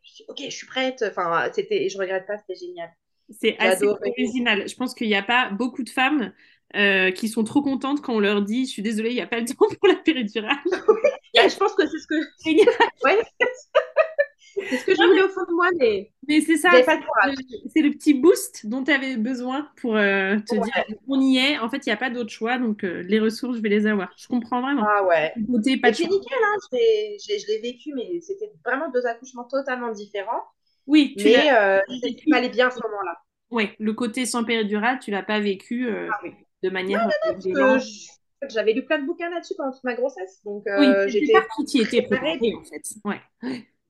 [0.02, 1.04] je dis, ok, je suis prête.
[1.08, 2.90] Enfin, c'était, je regrette pas, c'était génial.
[3.30, 4.68] C'est assez original.
[4.68, 6.32] Je pense qu'il n'y a pas beaucoup de femmes
[6.76, 9.26] euh, qui sont trop contentes quand on leur dit Je suis désolée, il n'y a
[9.26, 10.56] pas le temps pour la péridurale.
[11.34, 12.14] je pense que c'est ce que.
[13.04, 13.18] ouais.
[14.68, 16.10] c'est ce que je voulais au fond de moi, mais.
[16.26, 16.70] Mais c'est ça.
[17.72, 21.58] C'est le petit boost dont tu avais besoin pour euh, te dire On y est.
[21.58, 23.86] En fait, il n'y a pas d'autre choix, donc euh, les ressources, je vais les
[23.86, 24.12] avoir.
[24.16, 24.84] Je comprends vraiment.
[24.84, 25.32] Ah ouais.
[25.80, 30.42] Pas nickel, hein, je l'ai vécu, mais c'était vraiment deux accouchements totalement différents.
[30.86, 31.80] Oui, tu mais euh,
[32.32, 33.16] allait bien à ce moment-là.
[33.50, 36.26] Oui, le côté sans péridurale, tu l'as pas vécu euh, ah
[36.62, 37.08] de manière
[37.46, 37.78] non,
[38.48, 41.34] J'avais lu plein de bouquins là-dessus pendant toute ma grossesse, donc euh, j'étais
[41.68, 42.82] qui était préparée en fait.
[43.04, 43.20] Ouais.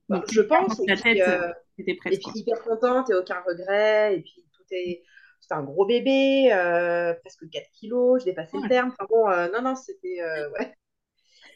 [0.09, 0.81] Bah, je pense.
[0.87, 5.03] La tête, euh, et puis hyper contente et aucun regret, et puis tout est
[5.41, 6.49] c'était un gros bébé,
[7.21, 8.93] presque 4 kilos, je dépassais le terme.
[8.93, 10.21] Enfin bon, non, non, c'était.
[10.59, 10.75] ouais.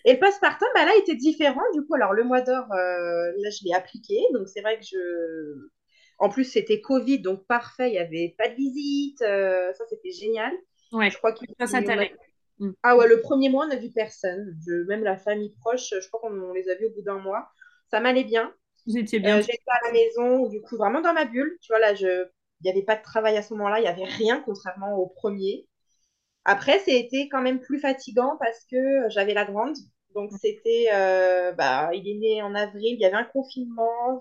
[0.08, 1.60] Et le postpartum, bah, là, était différent.
[1.74, 4.18] Du coup, alors le mois d'or, là, je l'ai appliqué.
[4.32, 5.68] Donc, c'est vrai que je.
[6.18, 9.20] En plus, c'était Covid, donc parfait, il n'y avait pas de visite.
[9.20, 10.50] Euh, ça, c'était génial.
[10.92, 12.72] Ouais, je crois que ça, ça mm.
[12.82, 14.56] Ah ouais, le premier mois, on n'a vu personne.
[14.88, 17.46] même la famille proche, je crois qu'on les a vus au bout d'un mois.
[17.90, 18.50] Ça m'allait bien.
[18.86, 19.36] Vous étiez bien.
[19.36, 21.58] Euh, j'étais à la maison, du coup, vraiment dans ma bulle.
[21.60, 22.06] Tu vois, là, je...
[22.06, 25.06] il n'y avait pas de travail à ce moment-là, il n'y avait rien, contrairement au
[25.06, 25.68] premier.
[26.46, 29.76] Après, c'était quand même plus fatigant parce que j'avais la grande.
[30.20, 30.86] Donc, c'était.
[30.92, 34.20] Euh, bah, il est né en avril, il y avait un confinement.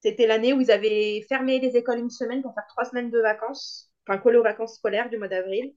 [0.00, 3.20] C'était l'année où ils avaient fermé les écoles une semaine pour faire trois semaines de
[3.20, 5.74] vacances, enfin aux vacances scolaires du mois d'avril.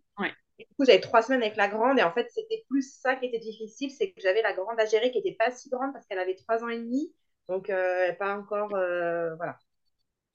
[0.58, 3.26] du coup, j'avais trois semaines avec la grande et en fait, c'était plus ça qui
[3.26, 6.06] était difficile, c'est que j'avais la grande à gérer qui n'était pas si grande parce
[6.06, 7.14] qu'elle avait trois ans et demi,
[7.50, 9.58] donc euh, pas encore, euh, voilà.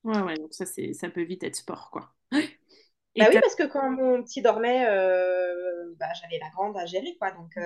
[0.05, 2.13] Ouais, ouais, donc ça, ça peut vite être sport, quoi.
[2.31, 7.17] bah oui, parce que quand mon petit dormait, euh, bah, j'avais la grande à gérer,
[7.19, 7.57] quoi, donc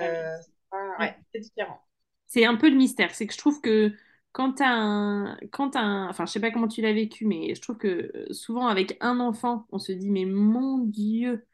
[0.99, 1.79] bah c'est différent.
[2.27, 3.93] C'est un peu le mystère, c'est que je trouve que
[4.31, 7.61] quand tu un, quand un, enfin, je sais pas comment tu l'as vécu, mais je
[7.61, 11.45] trouve que euh, souvent avec un enfant, on se dit, mais mon Dieu,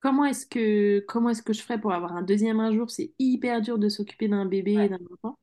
[0.00, 2.90] comment est-ce que, comment est-ce que je ferais pour avoir un deuxième un jour?
[2.90, 5.38] C'est hyper dur de s'occuper d'un bébé et d'un enfant.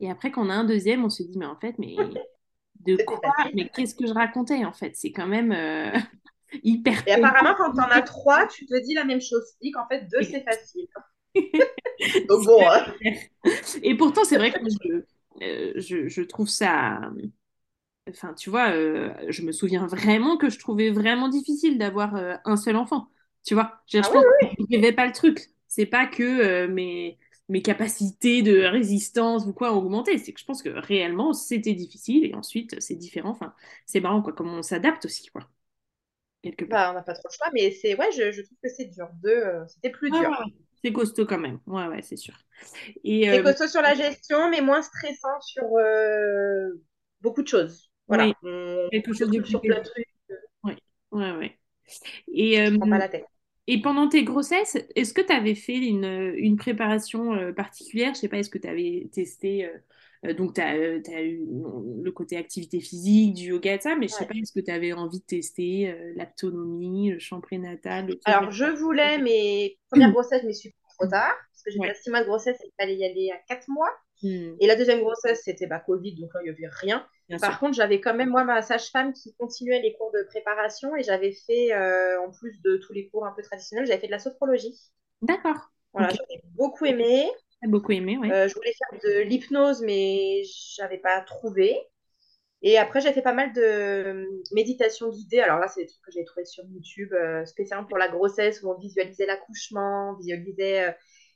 [0.00, 1.94] Et après, quand on a un deuxième, on se dit, mais en fait, mais
[2.80, 3.20] de quoi?
[3.54, 4.96] Mais qu'est-ce que je racontais en fait?
[4.96, 5.92] C'est quand même euh,
[6.62, 7.06] hyper.
[7.06, 9.44] Et apparemment, quand on as trois, tu te dis la même chose.
[9.52, 10.88] Tu dis qu'en fait, deux, c'est facile.
[12.28, 12.60] Donc bon.
[12.66, 12.84] Hein.
[13.82, 15.02] Et pourtant, c'est vrai que je,
[15.42, 17.00] euh, je, trouve ça.
[18.08, 22.34] Enfin, tu vois, euh, je me souviens vraiment que je trouvais vraiment difficile d'avoir euh,
[22.44, 23.08] un seul enfant.
[23.44, 24.24] Tu vois, je ah pense
[24.94, 25.50] pas le truc.
[25.68, 27.18] C'est pas que mes,
[27.48, 30.18] mes capacités de résistance ou quoi ont augmenté.
[30.18, 33.30] C'est que je pense que réellement, c'était difficile et ensuite, c'est différent.
[33.30, 33.54] Enfin,
[33.86, 35.48] c'est marrant, quoi, comment on s'adapte aussi, quoi.
[36.42, 36.86] Quelque part.
[36.86, 39.08] Bah, on n'a pas trop le choix, mais c'est ouais, je, trouve que c'est dur.
[39.22, 40.30] Deux, c'était plus dur.
[40.82, 41.60] C'est costaud quand même.
[41.66, 42.34] Ouais, ouais, c'est sûr.
[43.04, 46.70] Et, c'est euh, costaud sur la gestion, mais moins stressant sur euh,
[47.20, 47.90] beaucoup de choses.
[48.08, 48.32] Voilà.
[48.90, 50.06] quelque chose de sur plein de trucs.
[50.64, 50.74] Oui,
[51.12, 51.58] ouais, ouais.
[52.32, 53.26] Et, euh, pas la tête.
[53.68, 58.12] Et pendant tes grossesses, est-ce que tu avais fait une, une préparation particulière?
[58.14, 59.70] Je sais pas, est-ce que tu avais testé
[60.36, 60.76] donc, tu as,
[61.22, 61.44] eu
[62.02, 64.70] le côté activité physique, du yoga, et ça, mais je sais pas, est-ce que tu
[64.70, 70.46] avais envie de tester l'autonomie, le chant prénatal Alors, je voulais, mais première grossesse, je
[70.46, 71.94] me suis trop tard, parce que j'ai ouais.
[71.94, 73.90] 6 mois de grossesse, il fallait y aller à 4 mois.
[74.22, 74.54] Hmm.
[74.60, 77.04] Et la deuxième grossesse, c'était bah, Covid, donc là, il n'y avait rien.
[77.40, 81.02] Par contre, j'avais quand même, moi, ma sage-femme qui continuait les cours de préparation et
[81.02, 84.12] j'avais fait, euh, en plus de tous les cours un peu traditionnels, j'avais fait de
[84.12, 84.78] la sophrologie.
[85.22, 85.70] D'accord.
[85.92, 87.30] Voilà, j'avais beaucoup aimé.
[87.68, 88.30] Beaucoup aimé, oui.
[88.30, 91.76] Euh, je voulais faire de l'hypnose, mais je n'avais pas trouvé.
[92.62, 95.40] Et après, j'ai fait pas mal de méditation guidée.
[95.40, 98.62] Alors là, c'est des trucs que j'ai trouvé sur YouTube, euh, spécialement pour la grossesse,
[98.62, 100.92] où on visualisait l'accouchement, on visualisait euh,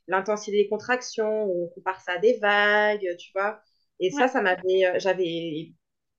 [0.07, 3.59] l'intensité des contractions, où on compare ça à des vagues, tu vois.
[3.99, 5.73] Et ça, ça m'avait, euh, j'avais,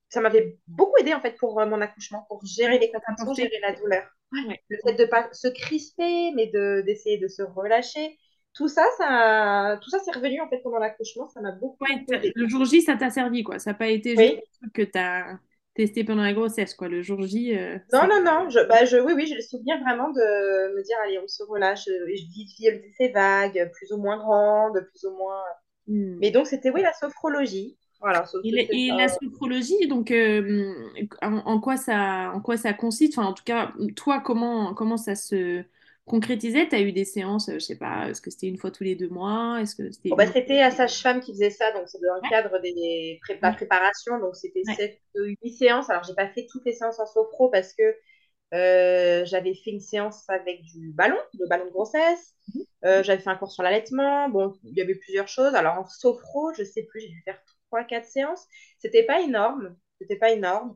[0.09, 3.73] ça m'avait beaucoup aidé en fait pour mon accouchement, pour gérer les contractions, gérer la
[3.73, 4.07] douleur.
[4.31, 8.15] Le fait de pas se crisper, mais de d'essayer de se relâcher
[8.53, 11.27] tout ça, ça, tout ça, c'est revenu en fait pendant l'accouchement.
[11.29, 11.85] Ça m'a beaucoup.
[12.35, 13.59] le jour J, ça t'a servi quoi.
[13.59, 15.39] Ça n'a pas été juste un truc que tu as
[15.75, 16.87] testé pendant la grossesse quoi.
[16.87, 17.57] Le jour J.
[17.57, 18.49] Euh, non, non, non.
[18.49, 21.43] Je, bah, je, oui, oui, j'ai le souvenir vraiment de me dire allez, on se
[21.43, 21.85] relâche.
[21.85, 25.43] Je, je ces vagues, plus ou moins grandes, plus ou moins.
[25.87, 26.17] Hmm.
[26.19, 27.77] Mais donc, c'était oui, la sophrologie.
[28.01, 30.73] Voilà, et, la sophrologie, donc, euh,
[31.21, 33.17] en, quoi ça, en quoi ça consiste?
[33.17, 35.65] Enfin, En tout cas, toi, comment, comment ça se
[36.09, 36.67] concrétisait?
[36.67, 38.83] Tu as eu des séances, euh, je sais pas, est-ce que c'était une fois tous
[38.83, 39.59] les deux mois?
[39.61, 42.59] Est-ce que c'était bah, C'était à sage-femme qui faisait ça, donc c'est dans le cadre
[42.59, 44.99] des prépa préparation, donc c'était ouais.
[45.15, 45.89] 8 séances.
[45.89, 47.95] Alors, j'ai pas fait toutes les séances en sophro parce que
[48.53, 52.33] euh, j'avais fait une séance avec du ballon, le ballon de grossesse.
[52.53, 52.63] Mhm.
[52.85, 54.29] Euh, j'avais fait un cours sur l'allaitement.
[54.29, 55.53] Bon, il y avait plusieurs choses.
[55.53, 57.39] Alors, en sophro, je sais plus, j'ai dû faire
[57.71, 58.45] 3-4 séances.
[58.79, 59.75] C'était pas énorme.
[60.01, 60.75] C'était pas énorme.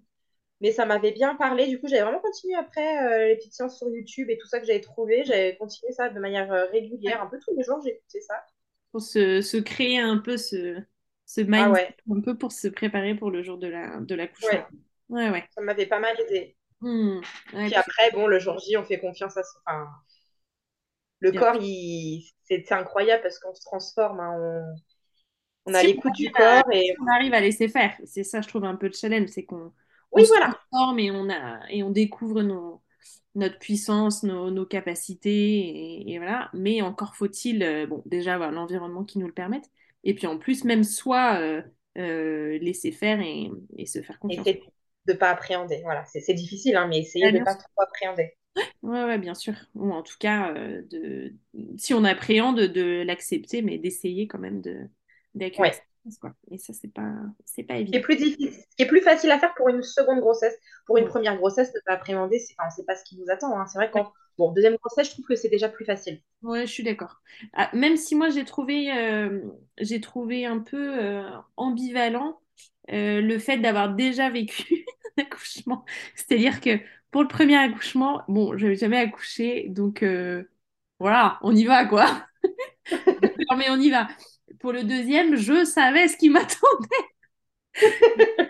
[0.64, 1.68] Mais ça m'avait bien parlé.
[1.68, 4.60] Du coup, j'avais vraiment continué après euh, les petites séances sur YouTube et tout ça
[4.60, 5.24] que j'avais trouvé.
[5.26, 7.22] J'avais continué ça de manière euh, régulière.
[7.22, 8.44] Un peu tous les jours, écouté ça.
[8.92, 10.82] Pour se, se créer un peu ce,
[11.26, 14.16] ce Ah mindset, ouais, un peu pour se préparer pour le jour de la, de
[14.16, 14.60] l'accouchement.
[14.60, 14.68] ouais,
[15.10, 15.50] Ouais, ouais.
[15.52, 16.58] ça m'avait pas mal aidé.
[17.54, 19.60] Ouais, Puis après, bon, le jour J, on fait confiance à son...
[19.66, 19.88] Enfin,
[21.20, 21.40] le bien.
[21.40, 22.24] corps, il...
[22.44, 24.20] c'est incroyable parce qu'on se transforme.
[24.20, 24.76] hein.
[25.66, 25.72] On...
[25.72, 28.24] on a Si l'écoute du à, corps si et on arrive à laisser faire, c'est
[28.24, 29.74] ça, je trouve, un peu le challenge, c'est qu'on
[30.14, 30.60] on oui, se voilà.
[30.72, 32.82] transforme et on a, et on découvre nos,
[33.36, 36.50] notre puissance, nos, nos capacités, et, et voilà.
[36.54, 39.70] Mais encore faut-il, euh, bon, déjà avoir l'environnement qui nous le permette,
[40.04, 41.62] et puis en plus, même soi, euh,
[41.98, 44.44] euh, laisser faire et, et se faire Et confiance.
[44.44, 44.62] c'est
[45.08, 45.82] de pas appréhender.
[45.84, 47.64] Voilà, c'est difficile, hein, mais essayer de bien pas sûr.
[47.76, 48.34] trop appréhender.
[48.82, 49.54] Ouais, ouais, bien sûr.
[49.76, 51.34] Ou en tout cas, de,
[51.78, 54.90] si on appréhende, de l'accepter, mais d'essayer quand même de,
[55.36, 55.84] d'accueillir Ouais.
[56.20, 56.34] Quoi.
[56.52, 57.12] Et ça, c'est pas,
[57.46, 58.02] c'est pas évident.
[58.02, 60.56] plus difficile, ce qui est plus facile à faire pour une seconde grossesse.
[60.86, 61.06] Pour une Ouais.
[61.06, 63.58] première grossesse, ne pas appréhender, c'est enfin, sait pas ce qui nous attend.
[63.60, 63.66] hein.
[63.68, 66.22] C'est vrai qu'en bon, deuxième grossesse, je trouve que c'est déjà plus facile.
[66.42, 67.22] Ouais, je suis d'accord.
[67.54, 69.42] Ah, même si moi j'ai trouvé, euh,
[69.78, 71.24] j'ai trouvé un peu euh,
[71.56, 72.42] ambivalent
[72.92, 74.86] euh, le fait d'avoir déjà vécu
[75.18, 75.86] un accouchement.
[76.16, 76.80] C'est-à-dire que
[77.12, 80.04] pour le premier accouchement, bon, je n'avais jamais accouché, donc
[81.00, 82.06] voilà, on y va quoi.
[83.50, 84.08] Non, mais on y va.
[84.64, 87.06] Pour le deuxième, je savais ce qui m'attendait.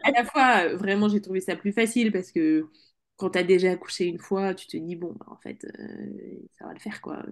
[0.04, 2.70] À la fois, vraiment, j'ai trouvé ça plus facile parce que
[3.18, 6.48] quand tu as déjà accouché une fois, tu te dis, bon, bah, en fait, euh,
[6.58, 7.24] ça va le faire, quoi.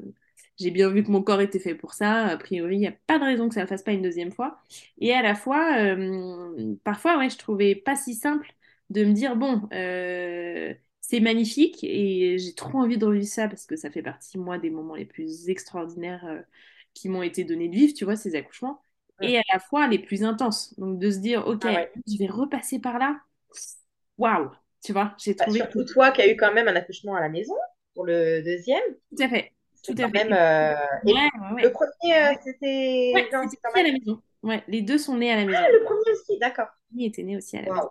[0.60, 2.28] J'ai bien vu que mon corps était fait pour ça.
[2.28, 4.32] A priori, il n'y a pas de raison que ça ne fasse pas une deuxième
[4.32, 4.60] fois.
[5.00, 8.54] Et à la fois, euh, parfois, ouais, je trouvais pas si simple
[8.90, 13.66] de me dire, bon, euh, c'est magnifique et j'ai trop envie de revivre ça parce
[13.66, 16.44] que ça fait partie, moi, des moments les plus extraordinaires
[16.94, 18.82] qui m'ont été donnés de vivre, tu vois, ces accouchements.
[19.22, 20.74] Et à la fois les plus intenses.
[20.80, 21.92] Donc de se dire, ok, Ah ouais.
[22.08, 23.22] je vais repasser par là.
[24.18, 24.52] Waouh,
[24.84, 25.66] tu vois, j'ai Bah, trouvé que...
[25.66, 27.54] surtout toi qui as eu quand même un accouchement à la maison
[27.94, 28.82] pour le deuxième.
[29.16, 29.52] Tout à fait,
[29.84, 30.12] tout à fait.
[30.26, 30.34] même.
[30.34, 31.30] euh, Ouais,
[31.64, 33.14] le premier, euh, c'était.
[33.74, 34.22] À la maison.
[34.44, 35.62] Ouais, les deux sont nés à la Ah, maison.
[35.72, 36.68] le premier aussi, d'accord.
[36.96, 37.90] Il était né aussi à la maison.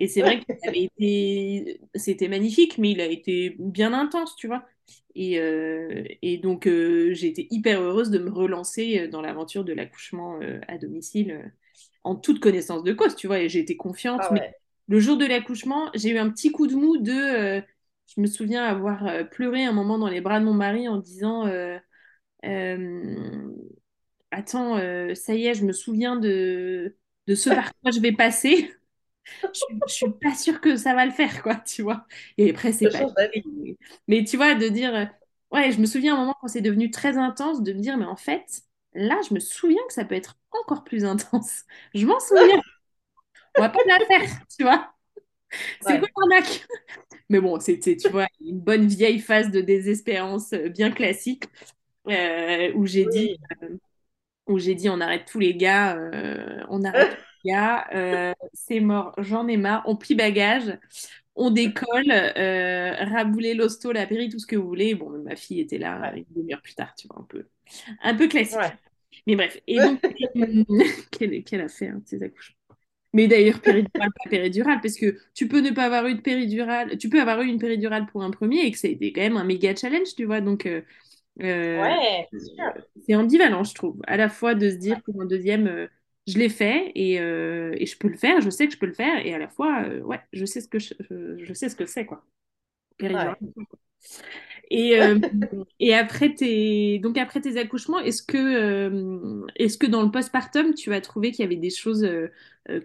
[0.00, 4.64] Et c'est vrai que été, c'était magnifique, mais il a été bien intense, tu vois.
[5.14, 9.64] Et, euh, et donc, euh, j'ai été hyper heureuse de me relancer euh, dans l'aventure
[9.64, 11.52] de l'accouchement à domicile
[12.02, 13.40] en toute connaissance de cause, tu vois.
[13.40, 14.22] Et j'ai été confiante.
[14.24, 14.54] Ah Mais
[14.88, 17.62] le jour de l'accouchement, j'ai eu un petit coup de mou de.
[18.06, 21.46] je me souviens avoir pleuré un moment dans les bras de mon mari en disant
[24.34, 26.96] Attends, euh, ça y est, je me souviens de,
[27.28, 28.74] de ce par quoi je vais passer
[29.52, 32.06] je, je suis pas sûre que ça va le faire, quoi, tu vois.
[32.38, 33.04] Et après, c'est pas.
[34.08, 34.94] Mais tu vois, de dire.
[34.94, 35.04] euh,
[35.52, 38.06] Ouais, je me souviens un moment quand c'est devenu très intense, de me dire, mais
[38.06, 38.62] en fait,
[38.94, 41.62] là, je me souviens que ça peut être encore plus intense.
[41.94, 42.56] Je m'en souviens.
[43.56, 44.94] On va pas la faire, tu vois.
[45.80, 46.28] C'est quoi Ouais.
[46.30, 46.66] l'arnaque?
[47.30, 51.44] Mais bon, c'était, tu vois, une bonne vieille phase de désespérance euh, bien classique
[52.08, 53.78] euh, où j'ai dit, euh,
[54.46, 57.10] où j'ai dit, on arrête tous les gars, euh, on arrête
[57.44, 60.78] gars, euh, c'est mort, j'en ai marre, on plie bagage.
[61.36, 64.94] On décolle, euh, rabouler l'hosto, la péri, tout ce que vous voulez.
[64.94, 67.46] Bon, ma fille était là une demi-heure plus tard, tu vois, un peu,
[68.02, 68.58] un peu classique.
[68.58, 68.72] Ouais.
[69.26, 70.00] Mais bref, et donc,
[71.10, 72.56] qu'elle qu'elle a fait, hein, ces accouchements.
[73.12, 76.98] Mais d'ailleurs, péridurale, pas péridurale, parce que tu peux ne pas avoir eu de péridurale,
[76.98, 79.20] tu peux avoir eu une péridurale pour un premier et que ça a été quand
[79.22, 80.40] même un méga challenge, tu vois.
[80.40, 80.82] Donc, euh,
[81.42, 82.38] euh, Ouais, euh,
[83.06, 84.00] c'est ambivalent, je trouve.
[84.06, 85.86] À la fois de se dire pour un deuxième, euh,
[86.26, 88.86] je l'ai fait et, euh, et je peux le faire, je sais que je peux
[88.86, 90.94] le faire, et à la fois, euh, ouais, je sais ce que je,
[91.38, 92.24] je- sais ce que c'est, quoi.
[93.08, 93.34] Ouais.
[94.70, 95.18] Et, euh,
[95.80, 100.74] et après tes, donc après tes accouchements, est-ce que, euh, est-ce que dans le postpartum,
[100.74, 102.06] tu as trouvé qu'il y avait des choses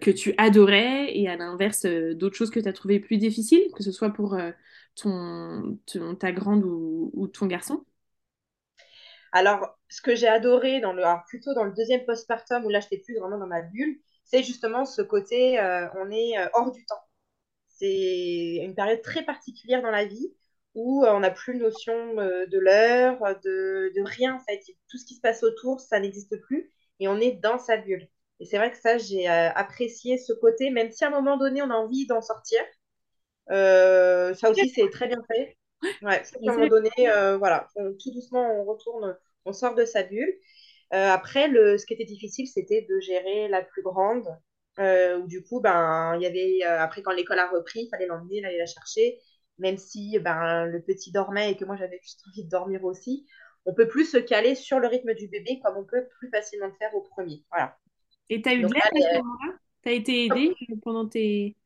[0.00, 3.82] que tu adorais et à l'inverse, d'autres choses que tu as trouvées plus difficiles, que
[3.82, 4.36] ce soit pour
[4.96, 7.84] ton, ton- ta grande ou, ou ton garçon?
[9.32, 12.80] Alors, ce que j'ai adoré dans le, alors plutôt dans le deuxième postpartum où là,
[12.80, 16.72] j'étais plus vraiment dans ma bulle, c'est justement ce côté, euh, on est euh, hors
[16.72, 17.00] du temps.
[17.68, 20.34] C'est une période très particulière dans la vie
[20.74, 24.62] où euh, on n'a plus notion de l'heure, de, de rien en fait.
[24.88, 28.08] Tout ce qui se passe autour, ça n'existe plus et on est dans sa bulle.
[28.40, 31.62] Et c'est vrai que ça, j'ai apprécié ce côté, même si à un moment donné,
[31.62, 32.60] on a envie d'en sortir.
[34.34, 35.56] Ça aussi, c'est très bien fait.
[36.02, 39.84] Ouais, qu'à un moment donné, euh, voilà, on- tout doucement, on retourne, on sort de
[39.84, 40.32] sa bulle.
[40.94, 44.28] Euh, après, le, ce qui était difficile, c'était de gérer la plus grande.
[44.78, 48.06] Euh, où du coup, ben, il y avait, après, quand l'école a repris, il fallait
[48.06, 49.18] l'emmener, aller la chercher.
[49.58, 53.26] Même si ben, le petit dormait et que moi, j'avais juste envie de dormir aussi.
[53.66, 56.66] On peut plus se caler sur le rythme du bébé comme on peut plus facilement
[56.68, 57.44] le faire au premier.
[57.50, 57.78] Voilà.
[58.30, 59.58] Et tu as eu de l'aide à ce moment-là?
[59.82, 61.56] Tu as été aidée pendant tes...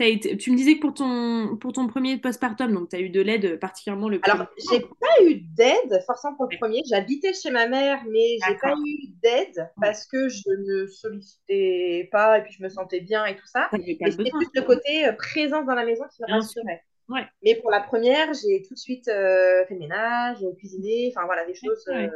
[0.00, 0.36] été...
[0.36, 3.20] Tu me disais que pour ton, pour ton premier postpartum, donc tu as eu de
[3.20, 4.20] l'aide particulièrement le.
[4.22, 6.82] Alors, j'ai pas eu d'aide, forcément pour le premier.
[6.88, 12.38] J'habitais chez ma mère, mais j'ai pas eu d'aide parce que je ne sollicitais pas
[12.38, 13.68] et puis je me sentais bien et tout ça.
[13.72, 16.82] c'était plus le côté euh, présence dans la maison qui me rassurait.
[17.08, 17.26] Ouais.
[17.44, 21.44] Mais pour la première, j'ai tout de suite euh, fait le ménage, cuisiné, enfin voilà,
[21.44, 22.08] des choses euh,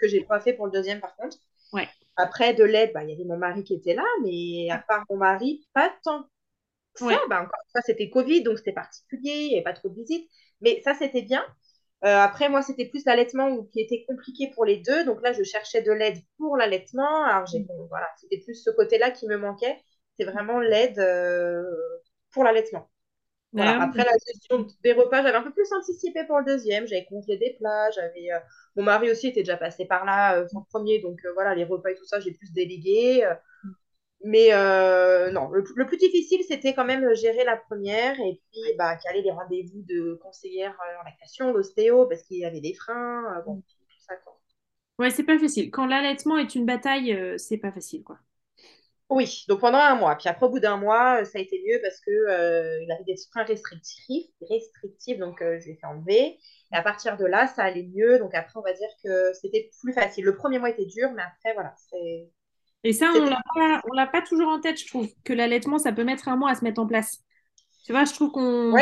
[0.00, 1.36] que j'ai pas fait pour le deuxième par contre.
[1.72, 1.88] Ouais.
[2.16, 5.04] Après, de l'aide, bah, il y avait mon mari qui était là, mais à part
[5.10, 6.24] mon mari, pas tant.
[6.98, 9.94] Ça, bah, encore ça, c'était Covid, donc c'était particulier, il n'y avait pas trop de
[9.94, 10.28] visites.
[10.60, 11.44] Mais ça, c'était bien.
[12.04, 15.04] Euh, après, moi, c'était plus l'allaitement qui était compliqué pour les deux.
[15.04, 17.24] Donc là, je cherchais de l'aide pour l'allaitement.
[17.24, 19.76] Alors, j'ai, voilà, c'était plus ce côté-là qui me manquait.
[20.18, 21.00] C'est vraiment l'aide
[22.32, 22.88] pour l'allaitement.
[23.56, 26.86] Après la gestion des repas, j'avais un peu plus anticipé pour le deuxième.
[26.86, 27.90] J'avais congelé des plats.
[27.90, 28.38] J'avais euh,
[28.76, 31.64] mon mari aussi était déjà passé par là euh, son premier, donc euh, voilà les
[31.64, 33.24] repas et tout ça, j'ai plus délégué.
[34.24, 34.50] Mais
[35.32, 39.30] non, le, plus difficile c'était quand même gérer la première et puis bah, caler les
[39.30, 43.62] rendez-vous de conseillère en lactation, d'ostéo parce qu'il y avait des freins, bon mm.
[43.62, 44.38] tout ça quoi.
[44.98, 45.70] Ouais, c'est pas facile.
[45.70, 48.18] Quand l'allaitement est une bataille, c'est pas facile quoi.
[49.10, 50.16] Oui, donc pendant un mois.
[50.16, 52.92] Puis après, au bout d'un mois, euh, ça a été mieux parce que euh, il
[52.92, 56.38] avait des freins restrictifs, restrictifs donc euh, je l'ai fait enlever.
[56.72, 58.18] Et à partir de là, ça allait mieux.
[58.18, 60.24] Donc après, on va dire que c'était plus facile.
[60.24, 62.30] Le premier mois était dur, mais après, voilà, c'est.
[62.84, 66.04] Et ça, on ne l'a pas toujours en tête, je trouve, que l'allaitement, ça peut
[66.04, 67.24] mettre un mois à se mettre en place.
[67.84, 68.72] Tu vois, je trouve qu'on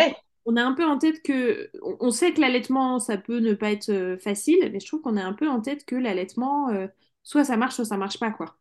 [0.48, 1.70] on a un peu en tête que.
[1.82, 5.24] On, sait que l'allaitement, ça peut ne pas être facile, mais je trouve qu'on a
[5.24, 6.68] un peu en tête que l'allaitement,
[7.22, 8.56] soit ça marche, soit ça marche pas, quoi.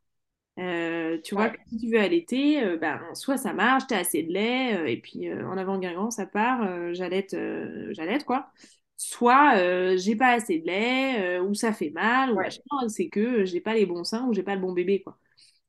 [0.58, 4.24] Euh, tu vois, si tu veux allaiter, euh, ben, soit ça marche, tu as assez
[4.24, 7.36] de lait, euh, et puis en avant guingamp, ça part, j'allaite,
[7.92, 8.50] j'allaite quoi.
[8.98, 12.40] Soit j'ai pas assez de lait, ou ça fait mal, ou
[12.88, 15.18] c'est que j'ai pas les bons seins, ou j'ai pas le bon bébé, quoi.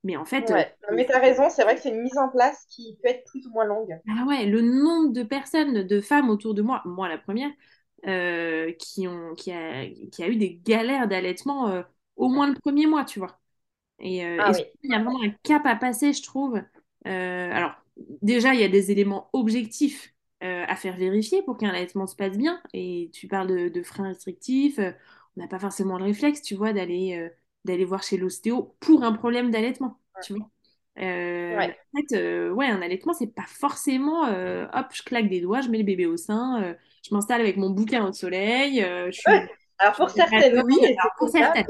[0.07, 0.53] Mais en fait.
[0.93, 3.25] Mais tu as raison, c'est vrai que c'est une mise en place qui peut être
[3.25, 3.99] plus ou moins longue.
[4.09, 7.51] Ah ouais, le nombre de personnes, de femmes autour de moi, moi la première,
[8.79, 11.83] qui, ont, qui, a, qui a eu des galères d'allaitement
[12.17, 13.39] au moins le premier mois, tu vois.
[13.99, 14.53] Et, euh, ah
[14.83, 16.57] il y a vraiment un cap à passer, je trouve.
[17.07, 17.75] Euh, alors,
[18.23, 22.17] déjà, il y a des éléments objectifs euh, à faire vérifier pour qu'un allaitement se
[22.17, 22.61] passe bien.
[22.73, 24.79] Et tu parles de, freins restrictifs.
[24.79, 27.31] on n'a pas forcément le réflexe, tu vois, d'aller
[27.67, 30.49] d'aller voir chez l'ostéo pour un problème d'allaitement, tu vois.
[30.97, 31.77] ouais.
[31.95, 35.79] En fait, ouais, un allaitement, c'est pas forcément hop, je claque des doigts, je mets
[35.79, 38.81] le bébé au sein, je m'installe avec mon bouquin au soleil.
[38.81, 39.33] je suis...
[39.79, 40.79] Alors pour certaines, oui,
[41.19, 41.67] pour certaines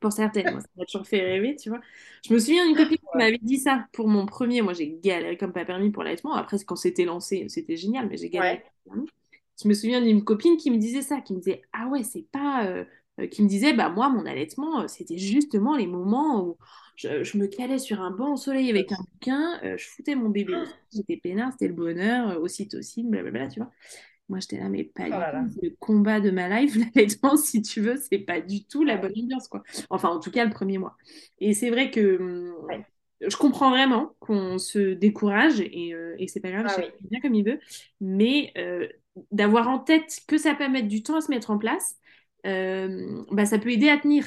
[0.00, 0.50] pour certaines.
[0.50, 1.80] Moi, ça m'a toujours fait rêver, tu vois.
[2.26, 4.62] Je me souviens d'une copine qui m'avait dit ça pour mon premier.
[4.62, 6.34] Moi, j'ai galéré comme pas permis pour l'allaitement.
[6.34, 8.62] Après, quand c'était lancé, c'était génial, mais j'ai galéré.
[9.60, 12.26] Je me souviens d'une copine qui me disait ça, qui me disait Ah ouais, c'est
[12.30, 12.84] pas.
[13.18, 16.56] Euh, euh, qui me disait Bah, moi, mon allaitement, euh, c'était justement les moments où
[16.96, 20.54] je, me calais sur un banc au soleil avec un bouquin, je foutais mon bébé
[20.92, 23.70] J'étais peinard, c'était le bonheur, ocytocine, blablabla, tu vois.
[24.28, 25.60] Moi, j'étais là, mais pas oh du tout.
[25.62, 29.12] Le combat de ma life, l'allaitement, si tu veux, c'est pas du tout la bonne
[29.16, 29.62] ambiance, quoi.
[29.90, 30.96] Enfin, en tout cas, le premier mois.
[31.38, 32.52] Et c'est vrai que
[33.20, 37.34] je comprends vraiment qu'on se décourage et, euh, et c'est pas grave, ah, bien comme
[37.34, 37.58] il veut.
[38.00, 38.86] Mais euh,
[39.32, 41.96] d'avoir en tête que ça peut mettre du temps à se mettre en place,
[42.48, 44.24] euh, bah, ça peut aider à tenir.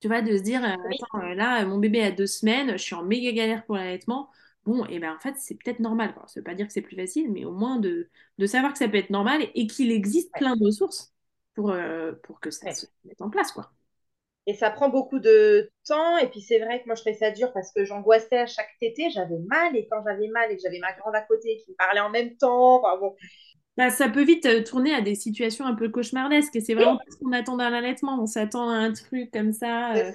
[0.00, 3.02] Tu vois, de se dire, attends, là, mon bébé a deux semaines, je suis en
[3.02, 4.28] méga galère pour l'allaitement
[4.64, 6.14] bon, et ben en fait, c'est peut-être normal.
[6.26, 8.08] Ça ne veut pas dire que c'est plus facile, mais au moins de,
[8.38, 11.12] de savoir que ça peut être normal et, qu'il existe plein de ressources
[11.54, 13.70] pour, euh, pour que ça se mette en place, quoi.
[14.46, 16.18] Et ça prend beaucoup de temps.
[16.18, 18.68] Et puis c'est vrai que moi, je fais ça dur parce que j'angoissais à chaque
[18.78, 19.08] tété.
[19.08, 19.74] J'avais mal.
[19.74, 22.10] Et quand j'avais mal et que j'avais ma grande à côté qui me parlait en
[22.10, 23.16] même temps, bon.
[23.76, 26.54] Bah, ça peut vite euh, tourner à des situations un peu cauchemardesques.
[26.54, 28.22] Et c'est vraiment ce qu'on attend d'un allaitement.
[28.22, 30.12] On s'attend à un truc comme ça, euh,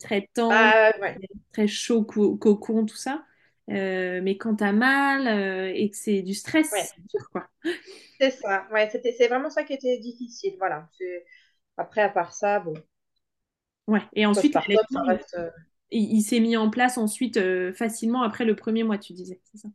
[0.00, 1.12] très tendre, bah,
[1.52, 3.24] très chaud, cocon, tout ça.
[3.70, 5.28] Euh, mais quand tu as mal
[5.74, 7.46] et que c'est du stress, c'est dur, quoi.
[8.20, 10.88] C'est ça, ouais, c'est vraiment ça qui était difficile, voilà.
[11.76, 12.74] Après, à part ça, bon.
[13.86, 14.56] Ouais, et ensuite,
[15.90, 17.38] il, s'est mis en place ensuite
[17.72, 19.68] facilement après le premier mois, tu disais, c'est ça?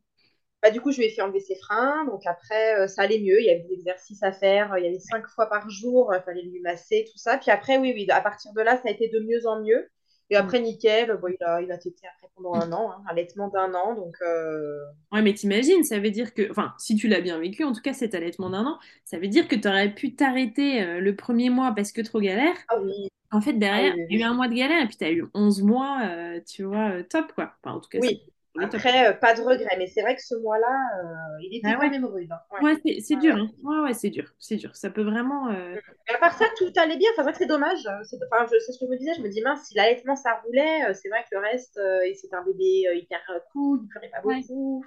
[0.61, 2.05] Bah, du coup, je lui ai fait enlever ses freins.
[2.05, 3.39] Donc après, ça allait mieux.
[3.39, 4.77] Il y avait des exercices à faire.
[4.77, 6.13] Il y avait cinq fois par jour.
[6.13, 7.37] Il fallait lui masser, tout ça.
[7.37, 9.89] Puis après, oui, oui, à partir de là, ça a été de mieux en mieux.
[10.31, 13.11] Et après, nickel, bon, il, a, il a tété après pendant un an, hein, un
[13.11, 13.95] allaitement d'un an.
[13.95, 14.77] Donc, euh...
[15.11, 17.81] Ouais, mais t'imagines, ça veut dire que, enfin, si tu l'as bien vécu, en tout
[17.81, 21.15] cas cet allaitement d'un an, ça veut dire que tu aurais pu t'arrêter euh, le
[21.15, 22.55] premier mois parce que trop galère.
[22.67, 23.09] Ah oui.
[23.31, 25.11] En fait, derrière, il y a eu un mois de galère et puis tu as
[25.11, 27.53] eu 11 mois, euh, tu vois, euh, top, quoi.
[27.63, 28.21] Enfin, en tout cas, oui.
[28.57, 31.77] Après, euh, pas de regret, mais c'est vrai que ce mois-là, euh, il était ah
[31.79, 32.31] quand même rude.
[32.31, 32.39] Hein.
[32.61, 33.35] Ouais, c'est dur.
[33.35, 33.49] Hein.
[33.63, 34.33] Ouais, ouais, c'est dur.
[34.39, 34.75] C'est dur.
[34.75, 35.51] Ça peut vraiment.
[35.51, 35.75] Euh,
[36.13, 37.09] à part ça, tout allait bien.
[37.17, 37.87] Enfin, c'est dommage.
[38.03, 39.13] C'est enfin, ce que je me disais.
[39.15, 41.79] Je me dis, mince, si l'allaitement ça roulait, c'est vrai que le reste,
[42.15, 43.21] c'est un bébé hyper
[43.51, 44.83] cool, il ne pleurait pas beaucoup.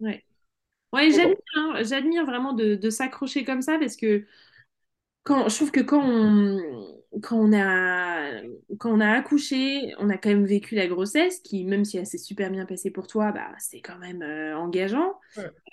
[0.00, 0.24] Ouais.
[0.92, 4.24] Ouais, j'admire, hein, j'admire vraiment de, de s'accrocher comme ça parce que
[5.26, 6.86] quand, je trouve que quand on,
[7.20, 8.42] quand on a,
[8.78, 12.06] quand on a accouché, on a quand même vécu la grossesse qui, même si elle
[12.06, 15.18] s'est super bien passée pour toi, bah, c'est quand même euh, engageant.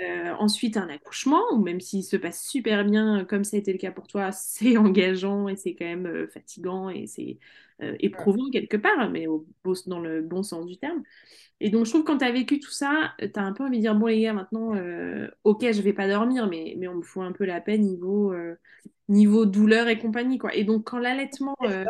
[0.01, 3.71] Euh, ensuite, un accouchement, ou même s'il se passe super bien, comme ça a été
[3.71, 7.37] le cas pour toi, c'est engageant et c'est quand même euh, fatigant et c'est
[7.83, 9.45] euh, éprouvant quelque part, mais au,
[9.87, 11.03] dans le bon sens du terme.
[11.61, 13.63] Et donc, je trouve que quand tu as vécu tout ça, tu as un peu
[13.65, 16.87] envie de dire, bon les gars, maintenant, euh, ok, je vais pas dormir, mais, mais
[16.87, 18.55] on me fout un peu la peine niveau, euh,
[19.09, 20.55] niveau douleur et compagnie, quoi.
[20.55, 21.85] Et donc, quand l'allaitement euh,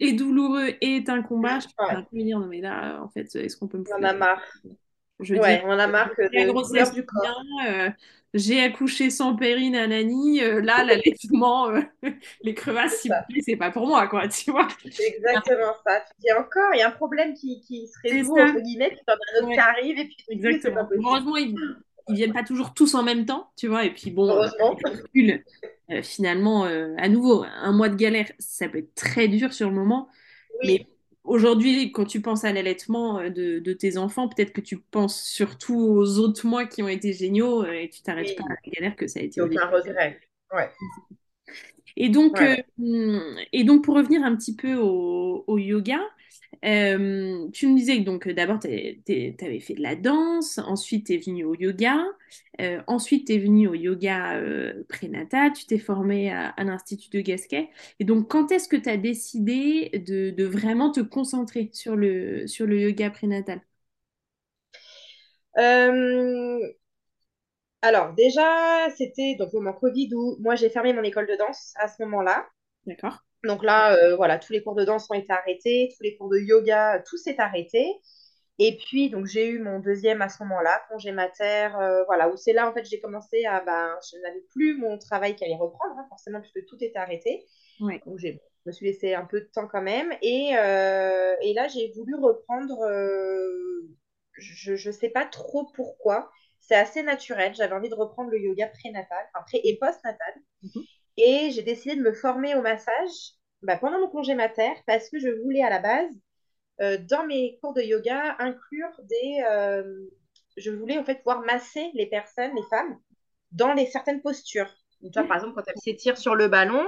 [0.00, 2.60] est douloureux et est un combat, je peux Ouais, un peu me dire, non mais
[2.60, 4.42] là, en fait, est-ce qu'on peut me on en a marre.
[5.20, 7.42] Je dire, Ouais, on a marre que la grossesse du bien, corps.
[7.68, 7.90] euh,
[8.34, 11.80] j'ai accouché sans péri, nanani, euh, là, l'allaitement, euh,
[12.42, 13.06] les crevasses,
[13.44, 14.68] C'est pas pour moi, quoi, tu vois.
[14.90, 16.00] C'est exactement ça.
[16.00, 19.00] Tu dis encore, il y a un problème qui, qui se résout, entre guillemets, puis
[19.06, 20.16] t'en as un autre qui arrive, et puis
[20.60, 21.04] c'est pas possible.
[21.06, 21.54] Heureusement, ils,
[22.08, 23.84] ils viennent pas toujours tous en même temps, tu vois.
[23.84, 24.30] Et puis bon,
[25.90, 29.68] euh, finalement, euh, à nouveau, un mois de galère, ça peut être très dur sur
[29.68, 30.08] le moment.
[30.62, 30.86] Mais Oui,
[31.24, 35.22] aujourd'hui, quand tu penses à l'allaitement euh, de, de tes enfants, peut-être que tu penses
[35.24, 38.70] surtout aux autres mois qui ont été géniaux euh, et tu t'arrêtes pas à la
[38.72, 40.20] galère que ça a été aucun regret.
[40.52, 40.70] Ouais,
[41.96, 46.00] Et donc, ouais, euh, hum, et donc pour revenir un petit peu au, au yoga,
[46.64, 51.06] euh, tu me disais que donc euh, d'abord tu avais fait de la danse, ensuite
[51.06, 51.98] tu es venu au yoga,
[52.60, 57.10] euh, ensuite tu es venu au yoga euh, prénatal, tu t'es formé à, à l'Institut
[57.10, 57.70] de Gasquet.
[58.00, 62.46] Et donc quand est-ce que tu as décidé de, de vraiment te concentrer sur le,
[62.46, 63.60] sur le yoga prénatal?
[65.58, 66.72] Euh,
[67.82, 71.72] alors, déjà, c'était donc au moment Covid où moi j'ai fermé mon école de danse
[71.76, 72.46] à ce moment-là.
[72.86, 73.24] D'accord?
[73.44, 76.28] Donc là, euh, voilà, tous les cours de danse ont été arrêtés, tous les cours
[76.28, 77.84] de yoga, tout s'est arrêté.
[78.58, 82.36] Et puis, donc, j'ai eu mon deuxième à ce moment-là, congé mater, euh, voilà, où
[82.36, 85.56] c'est là, en fait, j'ai commencé à, ben, je n'avais plus mon travail qui allait
[85.56, 87.44] reprendre, hein, forcément, puisque tout était arrêté.
[87.80, 88.00] Ouais.
[88.06, 88.28] Donc, je
[88.66, 90.12] me suis laissé un peu de temps quand même.
[90.22, 93.88] Et, euh, et là, j'ai voulu reprendre, euh,
[94.38, 96.30] je ne sais pas trop pourquoi.
[96.60, 97.54] C'est assez naturel.
[97.54, 100.34] J'avais envie de reprendre le yoga prénatal, enfin, pré- et post-natal.
[100.62, 100.82] Mhm.
[101.16, 105.18] Et j'ai décidé de me former au massage bah, pendant mon congé mater parce que
[105.18, 106.10] je voulais à la base
[106.80, 109.44] euh, dans mes cours de yoga, inclure des.
[109.48, 110.06] euh,
[110.56, 112.98] je voulais en fait pouvoir masser les personnes, les femmes,
[113.52, 114.70] dans les certaines postures.
[115.00, 116.86] Donc, par exemple, quand elles s'étirent sur le ballon,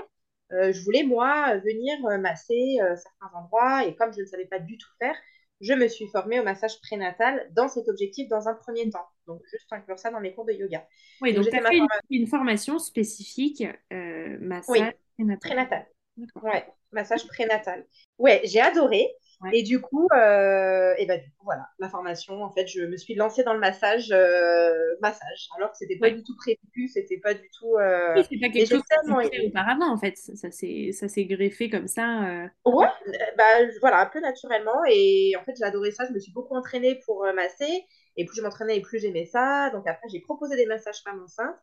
[0.52, 3.84] euh, je voulais, moi, venir masser certains endroits.
[3.84, 5.16] Et comme je ne savais pas du tout faire,
[5.60, 9.06] je me suis formée au massage prénatal dans cet objectif dans un premier temps.
[9.26, 10.86] Donc, juste inclure ça dans mes cours de yoga.
[11.20, 12.06] Oui, Donc, donc tu as fait une, formation.
[12.10, 14.80] une formation spécifique euh, massage Oui,
[15.16, 15.38] prénatal.
[15.40, 15.86] prénatal.
[16.42, 17.86] Ouais, massage prénatal.
[18.18, 19.08] Ouais, j'ai adoré.
[19.40, 19.50] Ouais.
[19.52, 22.96] Et du coup, euh, et ben, du coup, voilà, la formation, en fait, je me
[22.96, 26.12] suis lancée dans le massage, euh, massage, alors que c'était pas Ouais.
[26.12, 27.74] du tout prévu, c'était pas du tout.
[27.76, 30.16] euh, Oui, c'est pas quelque chose que auparavant, en fait.
[30.16, 32.44] Ça, ça s'est ça s'est greffé comme ça.
[32.44, 32.48] euh.
[32.64, 32.86] Ouais,
[33.36, 33.44] bah,
[33.80, 34.84] voilà, un peu naturellement.
[34.88, 36.04] Et en fait, adoré ça.
[36.06, 37.84] Je me suis beaucoup entraînée pour masser.
[38.16, 39.70] Et plus je m'entraînais, et plus j'aimais ça.
[39.70, 41.56] Donc après, j'ai proposé des massages femmes enceintes.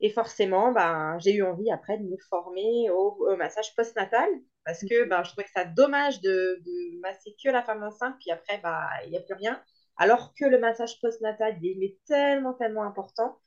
[0.00, 4.28] Et forcément, ben, j'ai eu envie après de me former au, au massage postnatal
[4.64, 8.16] parce que ben, je trouvais que ça dommage de, de masser que la femme enceinte,
[8.20, 9.62] puis après, bah, il n'y a plus rien.
[9.96, 13.40] Alors que le massage postnatal, il est tellement, tellement important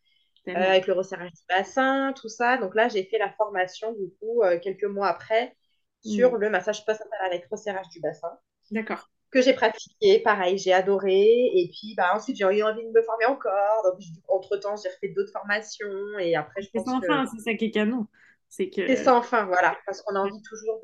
[0.55, 2.57] euh, avec le resserrage du bassin, tout ça.
[2.57, 5.55] Donc là, j'ai fait la formation, du coup, euh, quelques mois après,
[6.05, 6.11] Hmm.
[6.15, 8.39] sur le massage postnatal avec resserrage du bassin
[8.71, 9.09] D'accord.
[9.31, 10.19] Que j'ai pratiqué.
[10.19, 11.21] Pareil, j'ai adoré.
[11.53, 13.83] Et puis, bah, ensuite, j'ai eu envie de me former encore.
[13.83, 16.19] Donc, entre-temps, j'ai refait d'autres formations.
[16.19, 18.07] Et après, je pense sans fin, que c'est ça qui est canon.
[18.49, 19.77] C'est que, sans fin, voilà.
[19.85, 20.81] Parce qu'on a envie toujours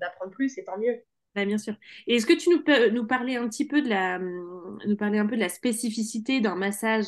[0.00, 1.02] d'apprendre plus, et tant mieux.
[1.34, 1.74] bah, bien sûr.
[2.06, 4.96] Et est-ce que tu nous peux nous parler un petit peu de la, hum, nous
[4.96, 7.06] parler un peu de la spécificité d'un massage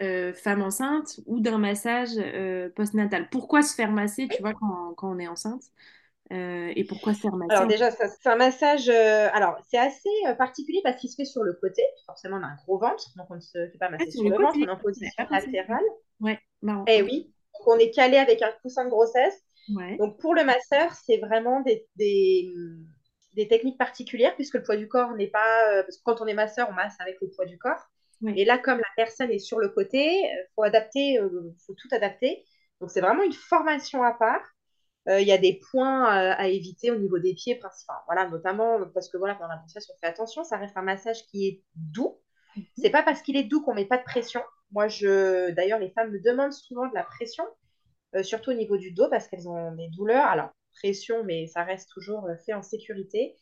[0.00, 3.28] euh, femme enceinte ou d'un massage euh, postnatal?
[3.30, 5.62] Pourquoi se faire masser, tu vois, quand, quand on est enceinte?
[6.32, 8.88] Euh, et pourquoi se faire masser Alors, déjà, c'est un massage.
[8.88, 11.82] euh, alors, c'est assez euh, particulier parce qu'il se fait sur le côté.
[12.06, 13.04] Forcément, on a un gros ventre.
[13.16, 14.56] Donc, on ne se fait pas Ah, masser sur sur le ventre.
[14.60, 15.46] On est en position pensé.
[15.46, 15.84] latérale.
[16.20, 16.84] Ouais, marrant.
[16.86, 17.32] Eh oui.
[17.54, 19.40] Donc, on est calé avec un coussin de grossesse.
[19.74, 19.96] Ouais.
[19.98, 22.50] Donc, pour le masseur, c'est vraiment des, des,
[23.34, 25.82] des techniques particulières puisque le poids du corps n'est pas.
[25.82, 27.80] parce que quand on est masseur, on masse avec le poids du corps.
[28.20, 28.34] Ouais.
[28.36, 31.18] Et là, comme la personne est sur le côté, il faut adapter,
[31.66, 32.44] faut tout adapter.
[32.80, 34.42] Donc, c'est vraiment une formation à part.
[35.08, 37.96] Euh, Il y a des points à, à éviter au niveau des pieds, principal.
[38.06, 40.44] Voilà, notamment parce que voilà, pendant la massage, on fait attention.
[40.44, 42.18] Ça reste un massage qui est doux.
[42.76, 44.42] C'est pas parce qu'il est doux qu'on met pas de pression.
[44.72, 47.44] Moi, je, d'ailleurs, les femmes me demandent souvent de la pression
[48.16, 50.26] euh, surtout au niveau du dos parce qu'elles ont des douleurs.
[50.26, 50.50] Alors,
[50.80, 53.36] pression, mais ça reste toujours euh, fait en sécurité.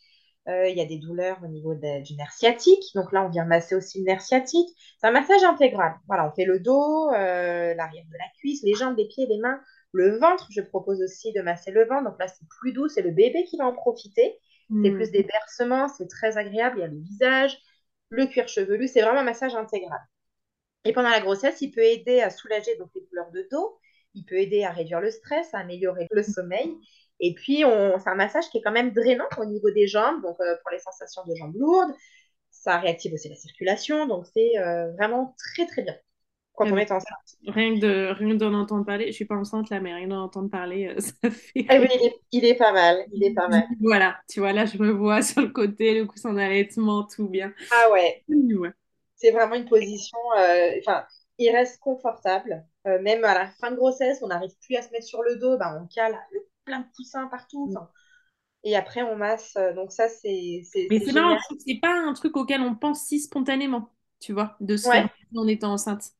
[0.48, 2.84] Euh, il y a des douleurs au niveau de- du nerf sciatique.
[2.94, 4.68] Donc là, on vient masser aussi le nerf sciatique.
[5.00, 5.94] C'est un massage intégral.
[6.06, 9.38] Voilà, on fait le dos, euh, l'arrière de la cuisse, les jambes, les pieds, les
[9.38, 9.60] mains,
[9.92, 10.48] le ventre.
[10.50, 12.04] Je propose aussi de masser le ventre.
[12.10, 12.88] Donc là, c'est plus doux.
[12.88, 14.38] C'est le bébé qui va en profiter.
[14.82, 14.96] C'est Hmm.
[14.96, 15.88] plus des bercements.
[15.88, 16.78] C'est très agréable.
[16.78, 17.58] Il y a le visage,
[18.10, 18.88] le cuir chevelu.
[18.88, 20.00] C'est vraiment un massage intégral.
[20.84, 23.78] Et pendant la grossesse, il peut aider à soulager donc, les douleurs de dos.
[24.14, 26.74] Il peut aider à réduire le stress, à améliorer le sommeil.
[27.20, 27.98] Et puis, on...
[27.98, 30.70] c'est un massage qui est quand même drainant au niveau des jambes, donc euh, pour
[30.70, 31.92] les sensations de jambes lourdes.
[32.50, 35.96] Ça réactive aussi la circulation, donc c'est euh, vraiment très très bien
[36.56, 37.38] quand Ah on est enceinte.
[37.48, 40.22] Rien que de, rien d'en entendre parler, je suis pas enceinte là, mais rien d'en
[40.24, 41.68] entendre parler, euh, ça fait.
[41.68, 43.68] Ah oui, il est, il est pas mal, il est pas mal.
[43.80, 47.52] Voilà, tu vois, là, je me vois sur le côté, le coussin d'allaitement, tout bien.
[47.70, 48.72] Ah ouais, Ouais.
[49.16, 51.06] c'est vraiment une position, euh, enfin,
[51.38, 52.66] il reste confortable.
[52.86, 55.36] Euh, même à la fin de grossesse, on n'arrive plus à se mettre sur le
[55.38, 57.66] dos, ben, on cale le- plein de coussins partout.
[57.74, 57.90] enfin.
[58.64, 59.56] Et après, on masse.
[59.56, 61.36] euh, Donc ça, c'est Mais c'est marrant,
[61.66, 65.04] c'est pas un truc auquel on pense si spontanément, tu vois, de se faire Ouais.
[65.04, 66.12] masser en étant enceinte.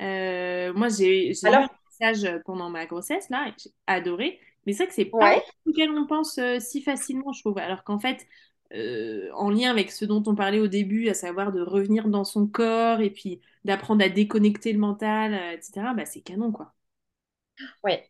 [0.00, 1.68] Euh, moi, j'ai eu Alors, un
[2.08, 4.40] message pendant ma grossesse, là, et j'ai adoré.
[4.66, 7.58] Mais c'est vrai que c'est pas ouais, auquel on pense euh, si facilement, je trouve.
[7.58, 8.26] Alors qu'en fait,
[8.74, 12.24] euh, en lien avec ce dont on parlait au début, à savoir de revenir dans
[12.24, 16.74] son corps et puis d'apprendre à déconnecter le mental, euh, etc., bah, c'est canon, quoi.
[17.84, 18.08] ouais.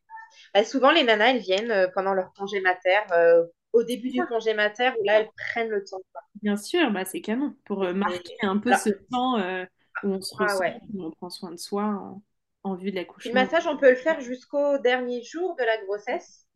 [0.54, 4.24] Bah, souvent, les nanas, elles viennent euh, pendant leur congé mater, euh, au début du
[4.26, 6.00] congé mater, où là, elles prennent le temps.
[6.12, 6.22] quoi.
[6.42, 9.64] Bien sûr, bah, c'est canon pour euh, marquer un peu là, ce temps euh,
[10.02, 10.80] où on se ah ressent, ouais.
[10.94, 12.22] où on prend soin de soi en,
[12.64, 13.34] en vue de Puis le l'accouchement.
[13.34, 16.46] massage, on peut le faire jusqu'au dernier jour de la grossesse.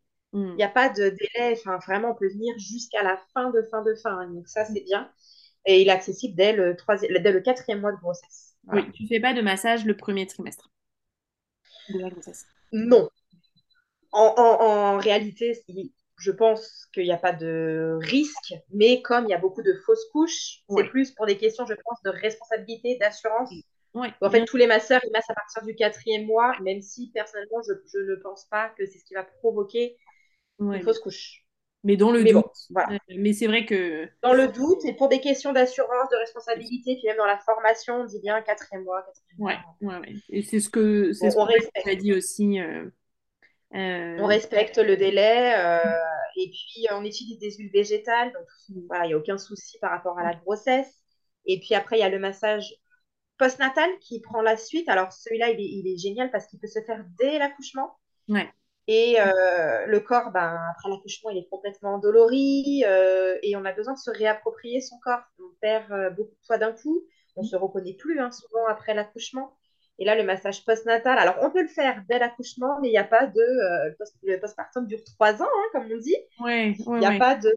[0.57, 0.57] Il Hmm.
[0.59, 1.53] n'y a pas de délai.
[1.59, 4.19] Enfin, vraiment, on peut venir jusqu'à la fin de fin de fin.
[4.19, 4.31] hein.
[4.31, 5.11] Donc ça, c'est bien.
[5.67, 8.57] Et il est accessible dès le troisième, dès le quatrième mois de grossesse.
[8.65, 8.83] Voilà.
[8.83, 10.71] Oui, tu fais pas de massage le premier trimestre
[11.89, 12.47] de la grossesse.
[12.73, 13.09] Non.
[14.13, 14.61] En, en-
[14.95, 19.35] en réalité, il- je pense qu'il n'y a pas de risque, mais comme il y
[19.35, 22.97] a beaucoup de fausses couches, c'est Ouais, plus pour des questions, je pense, de responsabilité,
[22.99, 23.67] d'assurance.
[23.95, 27.11] ouais, En fait, tous les masseurs, ils massent à partir du quatrième mois, même si
[27.13, 29.97] personnellement, je, je ne pense pas que c'est ce qui va provoquer
[30.59, 31.45] Ouais, une fausse couche.
[31.85, 32.45] mais dans le Mais doute.
[32.45, 32.91] bon, voilà.
[32.91, 36.97] Euh, mais c'est vrai que Dans le doute, et pour des questions d'assurance, de responsabilité,
[36.97, 39.79] puis même dans la formation, on dit bien quatrième mois, quatrième ouais, mois.
[39.81, 40.15] ouais, ouais.
[40.29, 41.87] Et c'est ce que c'est ce on qu'on respecte.
[41.87, 42.61] a dit aussi.
[42.61, 42.89] euh,
[44.17, 45.79] On euh, respecte le délai, euh,
[46.37, 48.47] et puis on utilise des huiles végétales, donc
[48.89, 51.03] voilà, il n'y a aucun souci par rapport à la grossesse.
[51.47, 52.75] Et puis après, il y a le massage
[53.39, 54.89] postnatal qui prend la suite.
[54.89, 57.99] Alors celui-là, il est, il est génial parce qu'il peut se faire dès l'accouchement.
[58.29, 58.53] ouais,
[58.87, 63.73] Et euh, le corps, ben, après l'accouchement, il est complètement endolori euh, et on a
[63.73, 65.23] besoin de se réapproprier son corps.
[65.39, 67.03] On perd euh, beaucoup de poids d'un coup,
[67.37, 69.57] on se reconnaît plus hein, souvent après l'accouchement.
[69.99, 72.99] Et là, le massage postnatal, alors on peut le faire dès l'accouchement, mais il n'y
[72.99, 73.41] a pas de.
[73.41, 76.17] euh, le post- le postpartum dure trois ans, hein, comme on dit.
[76.41, 77.19] ouais, Il ouais, n'y a ouais.
[77.19, 77.51] pas de.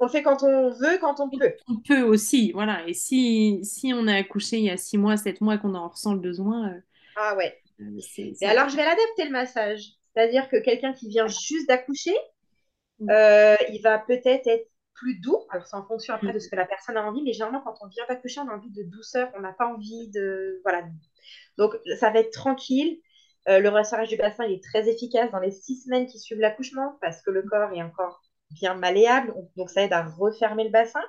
[0.00, 1.54] On le fait quand on veut, quand on peut.
[1.68, 2.86] On peut aussi, voilà.
[2.88, 5.88] Et si, si on a accouché il y a six mois, sept mois, qu'on en
[5.88, 6.74] ressent le besoin,
[7.16, 7.62] Ah ouais.
[7.80, 7.84] euh,
[8.18, 9.82] euh, Et alors, je vais l'adapter le massage.
[10.14, 12.14] C'est-à-dire que quelqu'un qui vient juste d'accoucher,
[13.00, 13.08] Mm.
[13.10, 15.38] Euh, il va peut-être être plus doux.
[15.50, 17.74] Alors, c'est en fonction après de ce que la personne a envie, mais généralement, quand
[17.82, 20.60] on vient d'accoucher, on a envie de douceur, on n'a pas envie de.
[20.64, 20.84] Voilà.
[21.58, 23.00] Donc, ça va être tranquille.
[23.48, 26.40] Euh, le resserrage du bassin, il est très efficace dans les six semaines qui suivent
[26.40, 29.34] l'accouchement parce que le corps est encore bien malléable.
[29.56, 31.02] Donc, ça aide à refermer le bassin.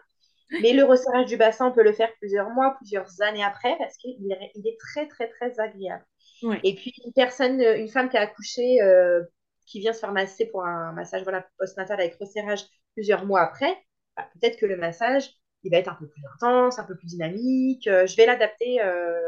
[0.61, 3.97] Mais le resserrage du bassin, on peut le faire plusieurs mois, plusieurs années après parce
[3.97, 6.05] qu'il est, il est très, très, très agréable.
[6.43, 6.59] Ouais.
[6.63, 9.23] Et puis, une personne, une femme qui a accouché, euh,
[9.65, 13.75] qui vient se faire masser pour un massage voilà, postnatal avec resserrage plusieurs mois après,
[14.15, 15.29] bah, peut-être que le massage,
[15.63, 17.87] il va être un peu plus intense, un peu plus dynamique.
[17.87, 19.19] Euh, je vais l'adapter euh,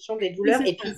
[0.00, 0.60] fonction des douleurs.
[0.62, 0.94] c'est Et puis, ça.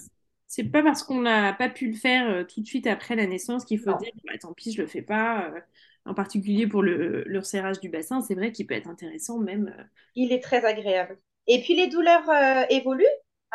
[0.49, 3.27] C'est pas parce qu'on n'a pas pu le faire euh, tout de suite après la
[3.27, 5.49] naissance qu'il faut non, dire bah, tant pis, je le fais pas.
[5.49, 5.61] euh,
[6.05, 9.73] en particulier pour le, le resserrage du bassin, c'est vrai qu'il peut être intéressant même.
[9.79, 9.83] euh,
[10.17, 11.17] il est très agréable.
[11.47, 13.05] Et puis, les douleurs euh, évoluent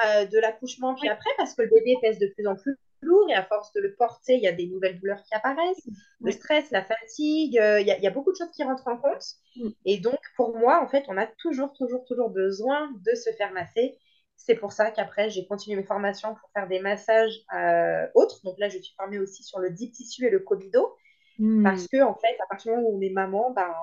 [0.05, 3.27] euh, de l'accouchement puis après parce que le bébé pèse de plus en plus lourd
[3.29, 5.87] et à force de le porter, il y a des nouvelles douleurs qui apparaissent.
[6.21, 8.63] Le stress, la fatigue, euh, il y, a- il y a beaucoup de choses qui
[8.63, 9.23] rentrent en compte.
[9.55, 9.69] Mm.
[9.85, 13.51] Et donc, pour moi, en fait, on a toujours, toujours, toujours besoin de se faire
[13.53, 13.97] masser.
[14.37, 18.41] C'est pour ça qu'après, j'ai continué mes formations pour faire des massages euh, autres.
[18.45, 20.95] Donc là, je suis formée aussi sur le deep tissu et le cobido.
[21.39, 21.63] Hmm.
[21.63, 23.73] Parce que, en fait, à partir du moment où on est maman, ben,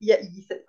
[0.00, 0.18] y a-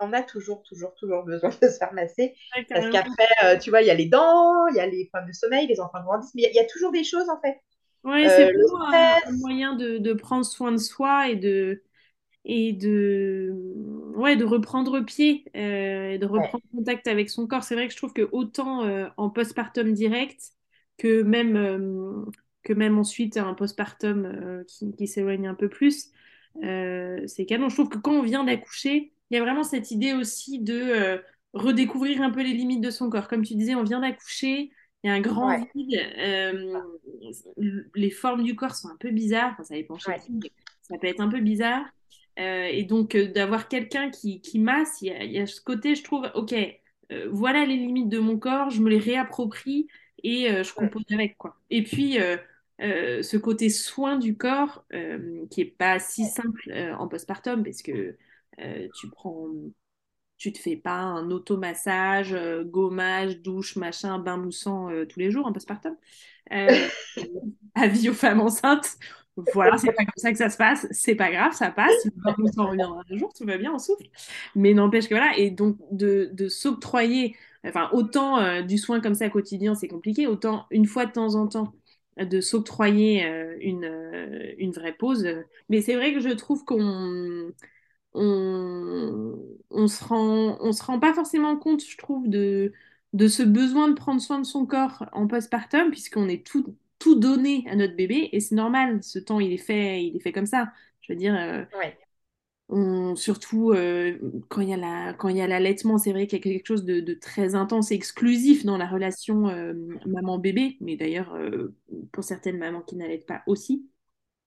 [0.00, 2.34] on a toujours, toujours, toujours besoin de se faire masser.
[2.56, 5.06] Ouais, Parce qu'après, euh, tu vois, il y a les dents, il y a les
[5.06, 7.04] problèmes de sommeil, les enfants grandissent, mais il y, a il y a toujours des
[7.04, 7.60] choses, en fait.
[8.04, 8.88] Ouais, Euh, c'est vraiment
[9.28, 11.82] un, moyen de, de prendre soin de soi et de,
[12.44, 13.54] et de,
[14.22, 17.64] ouais, de reprendre pied euh, et de ouais, reprendre contact avec son corps.
[17.64, 20.52] C'est vrai que je trouve que autant euh, en postpartum direct
[20.98, 22.24] que même, euh,
[22.62, 26.10] que même ensuite un postpartum qui, qui s'éloigne un peu plus,
[26.60, 27.68] c'est canon.
[27.68, 31.20] Je trouve que quand on vient d'accoucher, il y a vraiment cette idée aussi de
[31.52, 33.28] redécouvrir un peu les limites de son corps.
[33.28, 34.70] Comme tu disais, on vient d'accoucher,
[35.02, 36.80] il y a un grand vide, euh,
[37.94, 40.12] les formes du corps sont un peu bizarres, ça dépend ça
[41.00, 41.84] peut être un peu bizarre.
[42.38, 46.30] Euh, et donc, d'avoir quelqu'un qui, qui masse, il y, a, ce côté, je trouve,
[46.34, 46.54] ok,
[47.30, 49.86] voilà les limites de mon corps, je me les réapproprie
[50.24, 51.56] et je compose avec, quoi.
[51.68, 52.16] Et puis,
[52.80, 54.86] ce côté soin du corps,
[55.50, 58.16] qui est pas si simple en postpartum, parce que
[58.60, 59.48] euh, tu prends,
[60.36, 65.30] tu te fais pas un automassage, euh, gommage, douche, machin, bain moussant euh, tous les
[65.30, 65.96] jours en postpartum.
[67.74, 68.98] avis aux femmes enceintes.
[69.36, 72.06] Voilà, c'est pas comme ça que ça se passe, c'est pas grave, ça passe.
[72.16, 74.04] Bain moussant reviendra un jour, tout va bien, on souffle.
[74.54, 79.30] Mais n'empêche que voilà, et donc de, de s'octroyer, enfin, autant du soin comme ça
[79.30, 81.72] quotidien, c'est compliqué, autant une fois de temps en temps
[82.18, 83.24] de s'octroyer
[83.60, 85.26] une, une vraie pause.
[85.70, 87.50] Mais c'est vrai que je trouve qu'on
[88.14, 89.38] on,
[89.70, 92.72] on se rend, on se rend pas forcément compte, je trouve, de,
[93.12, 97.16] de ce besoin de prendre soin de son corps en postpartum, puisqu'on est tout, tout
[97.16, 100.30] donné à notre bébé, et c'est normal, ce temps, il est fait, il est fait
[100.30, 100.72] comme ça.
[101.00, 101.64] Je veux dire, euh,
[102.68, 104.16] on, surtout euh,
[104.48, 106.44] quand il y a la, quand il y a l'allaitement, c'est vrai qu'il y a
[106.44, 109.74] quelque chose de, très intense et exclusif dans la relation euh,
[110.06, 111.36] maman-bébé, mais d'ailleurs,
[112.12, 113.84] pour certaines mamans qui n'allaitent pas aussi.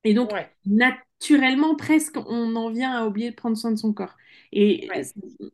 [0.06, 0.32] Et donc,
[0.66, 4.16] naturellement, presque, on en vient à oublier de prendre soin de son corps.
[4.54, 4.88] Et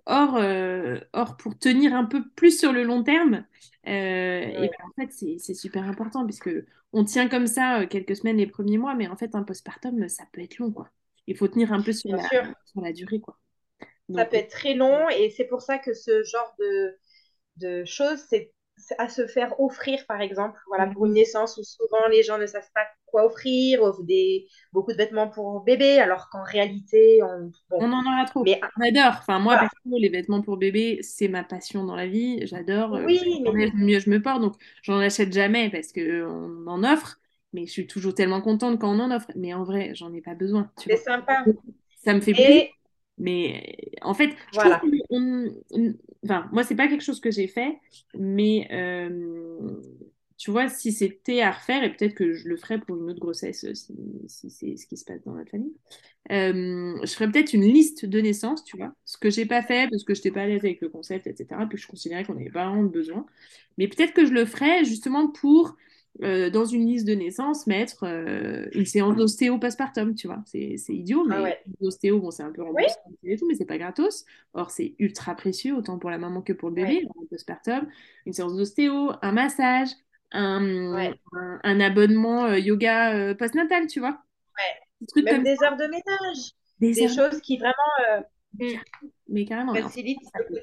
[0.06, 3.46] or, euh, or, pour tenir un peu plus sur le long terme,
[3.88, 6.52] euh, et ben, en fait, c'est super important puisque
[6.94, 10.08] on tient comme ça euh, quelques semaines les premiers mois, mais en fait, un postpartum,
[10.10, 10.90] ça peut être long, quoi.
[11.28, 12.28] Il faut tenir un peu sur, la,
[12.66, 13.38] sur la, durée, quoi.
[14.14, 16.98] ça peut être très long et c'est pour ça que ce genre de,
[17.58, 18.54] de choses, c'est
[18.98, 22.48] à se faire offrir, par exemple, voilà, pour une naissance où souvent les gens ne
[22.48, 27.52] savent pas quoi offrir, offrent des, beaucoup de vêtements pour bébé, alors qu'en réalité, on,
[27.72, 28.44] on en aura trop.
[28.44, 29.20] Mais, on adore.
[29.20, 32.46] Enfin, moi, les vêtements pour bébé, c'est ma passion dans la vie.
[32.48, 32.96] J'adore.
[32.96, 33.72] Euh, oui, mais...
[33.76, 37.20] mieux je me porte, donc j'en achète jamais parce qu'on en offre.
[37.54, 39.30] Mais je suis toujours tellement contente quand on en offre.
[39.36, 40.72] Mais en vrai, j'en ai pas besoin.
[40.78, 41.44] C'est sympa.
[42.04, 42.64] Ça me fait plaisir.
[43.18, 44.78] Mais en fait, je voilà.
[44.78, 45.54] trouve on,
[46.24, 47.78] enfin, moi, c'est pas quelque chose que j'ai fait,
[48.18, 49.80] mais euh,
[50.42, 53.20] tu vois, si c'était à refaire, et peut-être que je le ferais pour une autre
[53.20, 53.94] grossesse, si,
[54.28, 55.76] si c'est ce qui se passe dans notre famille,
[56.32, 59.88] euh, je ferais peut-être une liste de naissance, tu vois, ce que j'ai pas fait
[59.92, 62.34] parce que je n'étais pas à l'aise avec le concept, etc., puis je considérais qu'on
[62.34, 63.28] n'avait pas vraiment besoin.
[63.78, 65.76] Mais peut-être que je le ferais justement pour
[66.24, 70.42] euh, dans une liste de naissance, mettre euh, une séance d'ostéo postpartum, tu vois.
[70.48, 73.78] C'est idiot, ah mais l'ostéo, bon, c'est un peu remboursé et tout, mais c'est pas
[73.78, 74.26] gratos.
[74.56, 77.88] Or, c'est ultra précieux, autant pour la maman que pour le bébé, postpartum.
[78.26, 79.90] Une séance d'ostéo, un massage,
[80.32, 81.14] un,
[81.64, 84.22] un, abonnement euh, yoga postnatal, tu vois.
[84.58, 85.24] Ouais.
[85.24, 86.52] Même des heures de ménage.
[86.80, 88.24] Des, choses qui vraiment
[89.30, 90.20] mais carrément, facilitent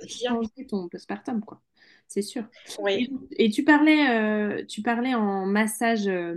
[0.09, 1.63] changer ton postpartum, quoi
[2.09, 2.45] c'est sûr.
[3.37, 6.35] Et, tu parlais, euh, tu parlais en massage, euh,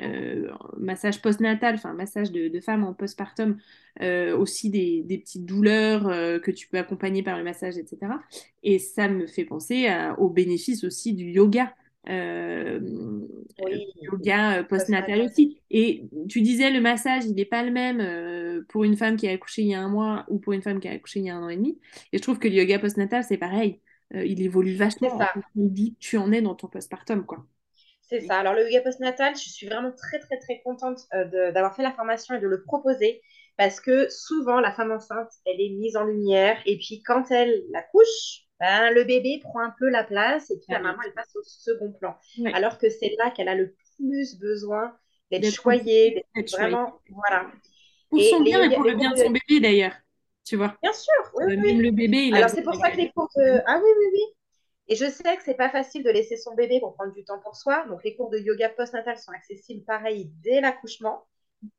[0.00, 3.58] euh, massage postnatal, enfin massage de, femmes en postpartum,
[4.00, 6.04] aussi des, petites douleurs
[6.40, 8.12] que tu peux accompagner par le massage, etc.
[8.62, 11.74] Et ça me fait penser aux bénéfices aussi du yoga.
[14.00, 15.60] Yoga postnatal aussi.
[15.70, 19.32] Et tu disais le massage, il n'est pas le même pour une femme qui a
[19.32, 21.30] accouché il y a un mois ou pour une femme qui a accouché il y
[21.30, 21.78] a un an et demi.
[22.12, 23.80] Et je trouve que le yoga postnatal, c'est pareil.
[24.14, 25.18] Euh, il évolue vachement.
[25.18, 25.32] Ça.
[25.54, 27.44] Il dit tu en es dans ton postpartum, quoi.
[28.02, 28.38] C'est ça.
[28.38, 31.92] Alors, le yoga postnatal, je suis vraiment très, très, très contente euh, d'avoir fait la
[31.92, 33.20] formation et de le proposer
[33.58, 37.64] parce que souvent, la femme enceinte, elle est mise en lumière et puis quand elle
[37.70, 41.14] la couche, ben, le bébé prend un peu la place et puis la maman, elle
[41.14, 42.16] passe au second plan.
[42.54, 44.96] Alors que c'est là qu'elle a le plus besoin
[45.30, 47.00] d'être choyée, d'être vraiment.
[47.10, 47.50] Voilà.
[48.10, 49.94] Pour son bien et pour le bien de son bébé, d'ailleurs
[50.48, 50.74] tu vois.
[50.82, 53.28] Bien sûr, oui, euh, Même le bébé, il Alors, c'est pour ça que les cours
[53.36, 53.60] de...
[53.66, 54.20] Ah oui, oui, oui.
[54.88, 57.38] Et je sais que c'est pas facile de laisser son bébé pour prendre du temps
[57.40, 57.84] pour soi.
[57.88, 61.26] Donc, les cours de yoga postnatal sont accessibles, pareil, dès l'accouchement.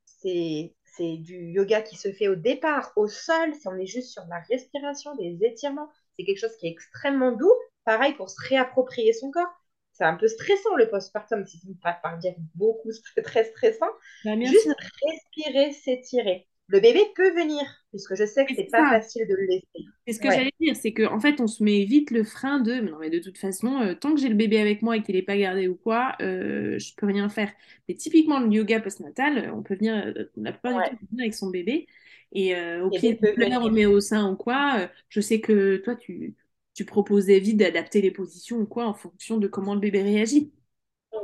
[0.05, 3.55] C'est du yoga qui se fait au départ au sol.
[3.55, 7.31] Si on est juste sur la respiration, des étirements, c'est quelque chose qui est extrêmement
[7.31, 7.53] doux.
[7.85, 9.47] Pareil pour se réapproprier son corps.
[9.93, 13.45] C'est un peu stressant le postpartum, si ce n'est pas par dire beaucoup, c'est très
[13.45, 13.89] stressant.
[14.25, 14.69] Bah, juste
[15.05, 19.47] respirer, s'étirer le bébé peut venir, puisque je sais que c'est pas facile de le
[19.47, 19.89] laisser.
[20.05, 22.73] C'est ce que j'allais dire, c'est qu'en fait, on se met vite le frein de,
[22.73, 25.01] mais non, mais de toute façon, euh, tant que j'ai le bébé avec moi et
[25.01, 27.51] qu'il n'est pas gardé ou quoi, euh, je peux rien faire.
[27.87, 31.07] Mais typiquement, le yoga postnatal, on peut venir, euh, la plupart du temps, on peut
[31.09, 31.87] venir avec son bébé,
[32.31, 34.87] et au pied de pleurs, on met au sein ou quoi.
[35.09, 36.35] je sais que toi, tu,
[36.73, 40.53] tu proposais vite d'adapter les positions ou quoi en fonction de comment le bébé réagit.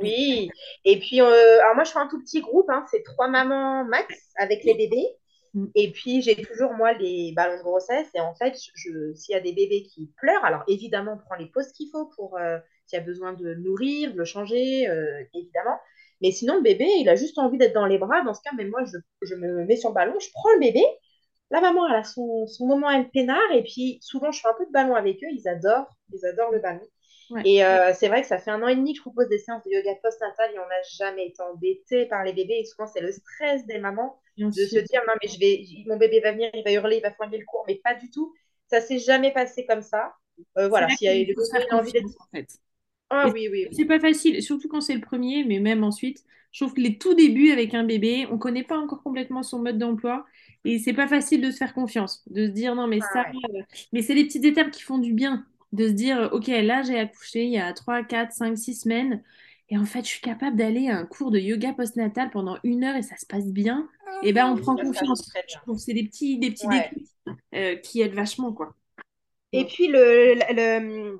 [0.01, 0.49] Oui,
[0.83, 4.13] et puis, alors moi, je fais un tout petit groupe, hein, c'est trois mamans max
[4.37, 5.07] avec les bébés.
[5.55, 5.65] Mm.
[5.73, 8.07] Et puis, j'ai toujours, moi, les ballons de grossesse.
[8.13, 11.35] Et en fait, je, s'il y a des bébés qui pleurent, alors évidemment, on prend
[11.35, 14.87] les pauses qu'il faut pour euh, s'il y a besoin de nourrir, de le changer,
[14.87, 15.77] euh, évidemment.
[16.21, 18.21] Mais sinon, le bébé, il a juste envie d'être dans les bras.
[18.23, 18.97] Dans ce cas, mais moi, je,
[19.27, 20.83] je, me mets sur le ballon, je prends le bébé.
[21.51, 23.51] La maman, elle a son, son moment, elle peinard.
[23.53, 25.27] Et puis, souvent, je fais un peu de ballon avec eux.
[25.31, 26.85] Ils adorent, ils adorent le ballon.
[27.43, 29.39] Et euh, c'est vrai que ça fait un an et demi que je propose des
[29.39, 32.59] séances de yoga post-natal et on n'a jamais été embêté par les bébés.
[32.59, 35.97] Et souvent, c'est le stress des mamans de se dire non, mais je vais, mon
[35.97, 37.63] bébé va venir, il va hurler, il va foirer le cours.
[37.67, 38.33] Mais pas du tout.
[38.67, 40.13] Ça s'est jamais passé comme ça.
[40.57, 41.35] Euh, voilà, s'il y a eu
[41.71, 42.05] envie d'être.
[42.19, 42.47] En fait.
[43.09, 43.67] Ah oui, oui.
[43.71, 46.23] C'est pas facile, surtout quand c'est le premier, mais même ensuite.
[46.51, 49.59] Je trouve que les tout débuts avec un bébé, on connaît pas encore complètement son
[49.59, 50.25] mode d'emploi
[50.63, 53.25] et c'est pas facile de se faire confiance, de se dire non mais ah ça,
[53.27, 55.45] euh, mais c'est les petites étapes qui font du bien
[55.75, 59.23] de se dire, OK, là, j'ai accouché il y a 3, 4, 5, 6 semaines.
[59.69, 62.83] Et en fait, je suis capable d'aller à un cours de yoga postnatal pendant une
[62.83, 63.87] heure et ça se passe bien.
[64.23, 65.31] Et ben, on prend confiance.
[65.77, 67.09] c'est des petits, des petits déclics
[67.53, 68.75] euh, qui aident vachement, quoi.
[69.51, 71.19] Et puis, le, le,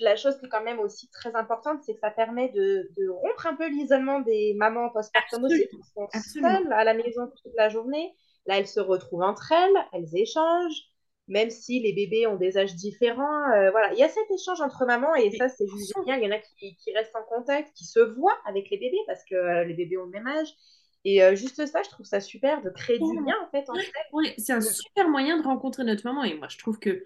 [0.00, 3.08] la chose qui est quand même aussi très importante, c'est que ça permet de, de
[3.08, 6.08] rompre un peu l'isolement des mamans postpartum aussi, qui sont
[6.40, 8.14] seules à la maison toute la journée.
[8.46, 10.92] Là, elles se retrouvent entre elles, elles échangent
[11.28, 13.50] même si les bébés ont des âges différents.
[13.52, 16.16] Euh, voilà, il y a cet échange entre mamans et ça, c'est juste bien.
[16.16, 19.24] Il y en a qui, restent en contact, qui se voient avec les bébés parce
[19.24, 20.54] que euh, les bébés ont le même âge.
[21.04, 23.66] Et euh, juste ça, je trouve ça super de créer du lien en fait.
[24.12, 26.24] Oui, c'est un super moyen de rencontrer notre maman.
[26.24, 27.02] Et moi, je trouve que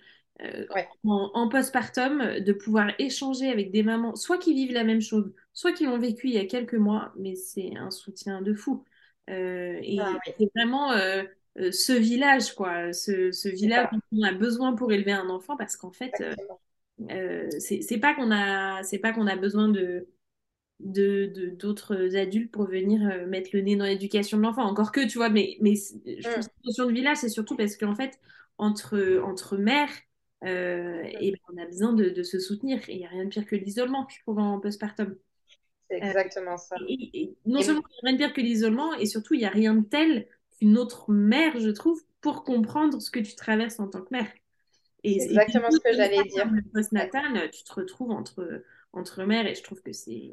[1.04, 5.32] en, en, postpartum, de pouvoir échanger avec des mamans, soit qui vivent la même chose,
[5.52, 8.84] soit qui l'ont vécu il y a quelques mois, mais c'est un soutien de fou.
[9.28, 10.92] et ah c'est vraiment
[11.58, 15.56] euh, ce village, quoi, ce, ce village dont on a besoin pour élever un enfant,
[15.56, 16.34] parce qu'en fait, euh,
[17.10, 20.08] euh c'est pas qu'on a, c'est pas qu'on a besoin de
[20.80, 24.64] de d'autres adultes pour venir euh, mettre le nez dans l'éducation de l'enfant.
[24.64, 26.42] Encore que, tu vois, mais, mais je trouve mm.
[26.42, 28.20] cette notion de village, c'est surtout parce qu'en fait,
[28.58, 29.88] entre, entre mères,
[30.46, 32.80] euh, et ben, on a besoin de, de se soutenir.
[32.88, 35.16] Et il n'y a rien de pire que l'isolement, je trouve, en postpartum.
[35.90, 36.76] C'est exactement ça.
[36.88, 39.46] Et, non seulement il n'y a rien de pire que l'isolement, et surtout, il n'y
[39.46, 40.28] a rien de tel
[40.60, 44.30] une autre mère, je trouve, pour comprendre ce que tu traverses en tant que mère.
[45.04, 46.50] Et, c'est exactement ce que j'allais dire.
[46.50, 50.32] Le post-natal, tu te retrouves entre, entre mères et je trouve que c'est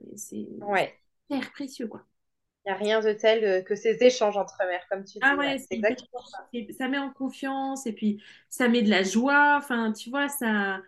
[0.62, 0.94] ouais.
[1.30, 1.88] hyper précieux.
[1.88, 2.06] quoi.
[2.66, 5.20] Il n'y a rien de tel euh, que ces échanges entre mères, comme tu dis.
[5.22, 6.48] Ah ouais, c'est exactement ça.
[6.78, 9.56] Ça met en confiance et puis ça met de la joie.
[9.58, 10.80] Enfin, tu vois, ça,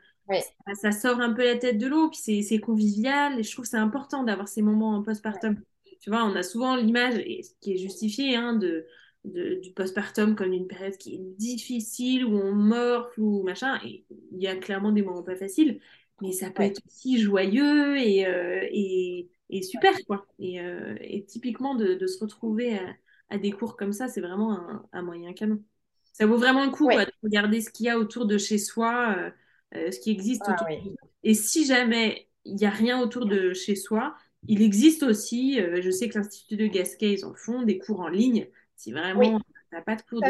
[0.73, 2.09] ça, sort un peu la tête de l'eau.
[2.09, 3.39] Puis c'est convivial.
[3.39, 5.59] Et je trouve que c'est important d'avoir ces moments en postpartum.
[5.99, 7.21] Tu vois, on a souvent l'image,
[7.61, 8.85] qui est justifiée, hein, de,
[9.25, 13.79] du postpartum comme une période qui est difficile, où on morfle ou machin.
[13.83, 15.81] Et il y a clairement des moments pas faciles,
[16.21, 20.25] mais ça peut être aussi joyeux et, euh, et, et, super, quoi.
[20.39, 22.79] Et, euh, et typiquement, de, de, se retrouver
[23.29, 25.61] à, des cours comme ça, c'est vraiment un, un, moyen canon.
[26.13, 29.15] Ça vaut vraiment le coup de regarder ce qu'il y a autour de chez soi,
[29.75, 33.25] euh, ce qui existe ah autour de Et si jamais il n'y a rien autour
[33.25, 34.15] de chez soi,
[34.47, 38.07] il existe aussi, je sais que l'Institut de Gasquet, ils en font des cours en
[38.07, 40.27] ligne si vraiment tu n'as pas de cours de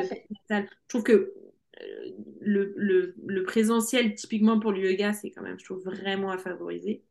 [0.49, 1.33] je trouve que
[1.81, 2.09] euh,
[2.39, 6.37] le, le, le, présentiel, typiquement pour le yoga, c'est quand même, je trouve, vraiment à
[6.37, 7.03] favoriser,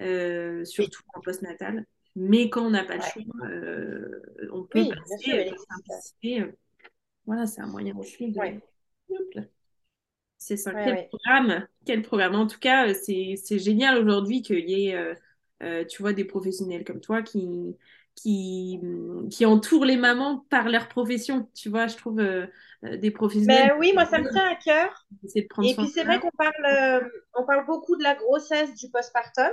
[0.00, 1.84] euh, surtout en post-natal.
[2.16, 4.22] Mais quand on n'a pas le choix, euh,
[4.52, 6.48] on peut passer par
[7.26, 8.40] voilà, c'est un moyen aussi de.
[10.38, 10.72] C'est ça.
[10.72, 12.34] quel programme Quel programme?
[12.34, 15.16] En tout cas, c'est génial aujourd'hui qu'il y ait,
[15.86, 17.76] tu vois, des professionnels comme toi qui,
[18.20, 18.80] qui,
[19.30, 21.48] qui entourent les mamans par leur profession.
[21.54, 22.46] Tu vois, je trouve euh,
[22.84, 23.72] euh, des professionnels.
[23.74, 25.06] Mais oui, moi, ça me tient à cœur.
[25.34, 29.52] Et puis, c'est vrai qu'on parle, euh, on parle beaucoup de la grossesse du postpartum.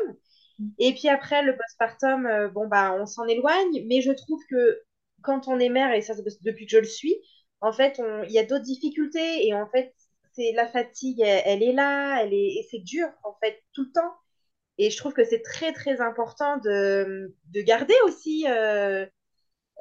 [0.79, 3.85] Et puis après, le postpartum, bon, bah, on s'en éloigne.
[3.87, 4.81] Mais je trouve que
[5.21, 7.15] quand on est mère, et ça, depuis que je le suis,
[7.61, 9.47] en fait, il y a d'autres difficultés.
[9.47, 9.93] Et en fait,
[10.33, 13.83] c'est la fatigue, elle, elle, est là, elle est, et c'est dur, en fait, tout
[13.83, 14.13] le temps.
[14.77, 19.05] Et je trouve que c'est très, très important de, de garder aussi, euh,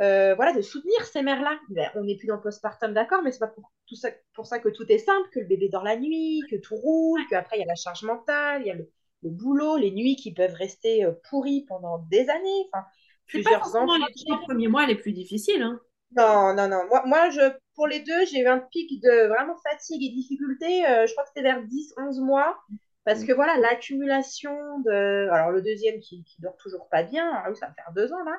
[0.01, 1.59] euh, voilà, de soutenir ces mères-là.
[1.71, 4.47] Ben, on n'est plus dans le postpartum, d'accord, mais c'est pas pour, tout ça, pour
[4.47, 7.57] ça que tout est simple, que le bébé dort la nuit, que tout roule, qu'après
[7.57, 8.91] il y a la charge mentale, il y a le,
[9.25, 12.69] le, boulot, les nuits qui peuvent rester euh, pourries pendant des années.
[12.73, 12.85] Enfin,
[13.27, 13.87] plusieurs ans.
[13.97, 15.63] Les premiers mois, les plus difficiles.
[15.63, 15.81] Hein.
[16.17, 16.87] Non, non, non.
[16.89, 20.83] Moi, moi je, pour les deux, j'ai eu un pic de vraiment fatigue et difficulté.
[20.87, 22.57] je crois que c'était vers 10, 11 mois.
[23.05, 23.27] Parce mm.
[23.27, 25.29] que voilà, l'accumulation de.
[25.31, 28.25] Alors, le deuxième qui, qui dort toujours pas bien, ah ça va faire deux ans
[28.25, 28.37] là.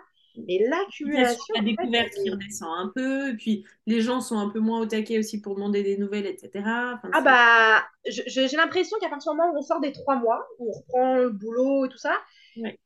[0.47, 1.53] Mais l'accumulation.
[1.55, 4.85] La découverte qui redescend un peu, et puis les gens sont un peu moins au
[4.85, 6.63] taquet aussi pour demander des nouvelles, etc.
[6.65, 10.69] ah bah, j'ai l'impression qu'à partir du moment où on sort des trois mois, où
[10.69, 12.15] on reprend le boulot et tout ça,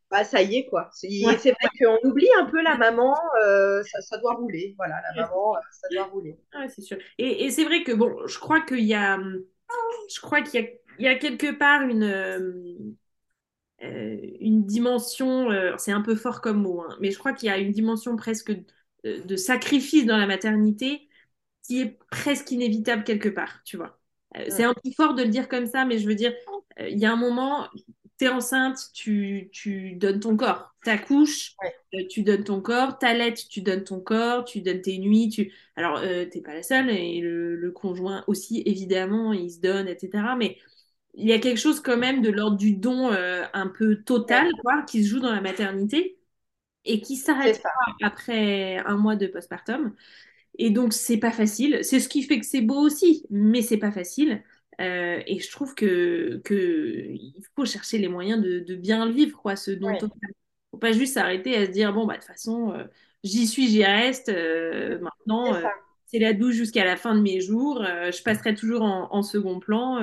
[0.09, 0.89] bah, ça y est, quoi.
[0.93, 4.73] C'est vrai qu'on oublie un peu la maman, euh, ça, doit rouler.
[4.77, 6.37] Voilà, la maman, euh, ça doit rouler.
[6.69, 6.97] c'est sûr.
[7.17, 9.19] Et, c'est vrai que, bon, je crois qu'il y a,
[10.13, 10.67] je crois qu'il
[10.99, 12.73] y, a, quelque part une, euh,
[13.81, 17.57] une dimension, c'est un peu fort comme mot, hein, mais je crois qu'il y a
[17.57, 18.53] une dimension presque
[19.03, 21.07] de sacrifice dans la maternité
[21.63, 23.99] qui est presque inévitable quelque part, tu vois.
[24.49, 26.33] C'est un peu fort de le dire comme ça, mais je veux dire,
[26.79, 27.67] il y a un moment,
[28.19, 30.75] tu es enceinte, tu, tu, donnes ton corps.
[30.83, 31.55] T'accouches,
[31.93, 32.97] euh, tu donnes ton corps.
[32.99, 34.43] T'allaites, tu donnes ton corps.
[34.45, 35.29] Tu donnes tes nuits.
[35.29, 35.53] Tu...
[35.75, 40.35] Alors, euh, t'es pas la seule, et le, conjoint aussi, évidemment, il se donne, etc.
[40.37, 40.57] Mais
[41.15, 44.47] il y a quelque chose quand même de l'ordre du don euh, un peu total,
[44.61, 46.17] quoi, qui se joue dans la maternité
[46.85, 47.69] et qui s'arrête pas
[48.07, 49.95] après un mois de postpartum.
[50.57, 51.79] Et donc, c'est pas facile.
[51.83, 54.43] C'est ce qui fait que c'est beau aussi, mais c'est pas facile.
[54.81, 59.13] Euh, et je trouve que, que il faut chercher les moyens de, de bien le
[59.13, 59.99] vivre, quoi, ce dont ne
[60.71, 62.85] faut pas juste s'arrêter à se dire bon bah de toute façon euh,
[63.23, 64.29] j'y suis, j'y reste.
[64.29, 65.53] Maintenant
[66.07, 67.83] c'est la douche jusqu'à la fin de mes jours.
[67.83, 69.99] je passerai toujours en, en second plan.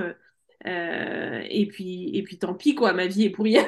[0.67, 3.59] Et puis et puis tant pis quoi, ma vie est pourrie.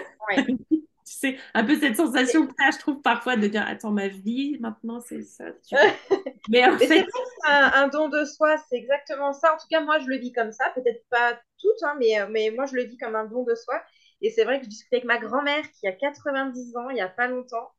[1.09, 4.59] c'est un peu cette sensation que tu je trouve, parfois, de dire Attends, ma vie,
[4.61, 5.45] maintenant, c'est ça.
[6.49, 7.07] Mais en fait.
[7.45, 9.55] Un, un, don de soi, c'est exactement ça.
[9.55, 10.71] En tout cas, moi, je le vis comme ça.
[10.75, 13.83] Peut-être pas toutes, hein, mais, mais moi, je le vis comme un don de soi.
[14.21, 17.01] Et c'est vrai que je discutais avec ma grand-mère qui a 90 ans, il n'y
[17.01, 17.71] a pas longtemps,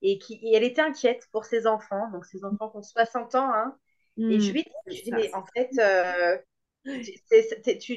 [0.00, 2.10] et, qui, elle était inquiète pour ses enfants.
[2.12, 3.52] Donc, ses enfants ont 60 ans.
[3.52, 3.76] Hein.
[4.18, 4.54] et je mmh.
[4.54, 6.38] lui dis, je mais en fait, euh,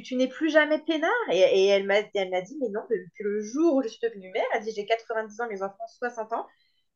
[0.03, 1.11] tu, n'es plus jamais peinard.
[1.31, 4.63] Et, elle m'a dit, mais non, depuis le jour où je suis devenue mère, elle
[4.63, 6.45] dit, j'ai 90 ans, mes enfants 60 ans.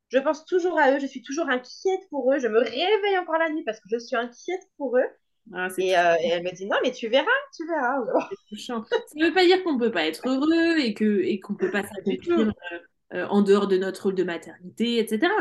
[0.10, 2.40] Je pense toujours à eux, je suis toujours inquiète pour eux.
[2.40, 5.10] Je me réveille encore la nuit parce que je suis inquiète pour eux.
[5.54, 7.26] Ah, euh, et, elle me dit, non, mais tu verras,
[7.56, 7.98] tu verras.
[8.58, 8.84] Ça
[9.16, 11.58] ne veut pas dire qu'on ne peut pas être heureux et qu'on et qu'on ne
[11.58, 12.52] peut pas s'accomplir euh,
[13.14, 15.32] euh, en dehors de notre rôle de maternité, etc.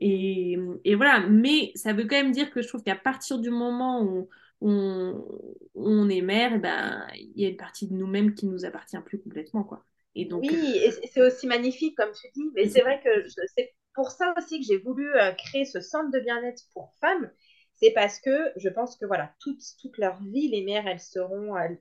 [0.00, 3.50] Et, et, voilà, mais ça veut quand même dire que je trouve qu'à partir du
[3.50, 4.28] moment où
[4.62, 9.20] on, est mère, ben, il y a une partie de nous-mêmes qui nous appartient plus
[9.20, 9.64] complètement.
[9.64, 9.84] Quoi.
[10.14, 12.50] Et donc, oui, euh, et c'est aussi magnifique, comme tu dis.
[12.54, 16.10] Mais c'est vrai que c'est pour ça aussi que j'ai voulu euh, créer ce centre
[16.10, 17.30] de bien-être pour femmes.
[17.74, 21.56] C'est parce que je pense que voilà, toute, toute leur vie, les mères, elles seront,
[21.56, 21.80] elles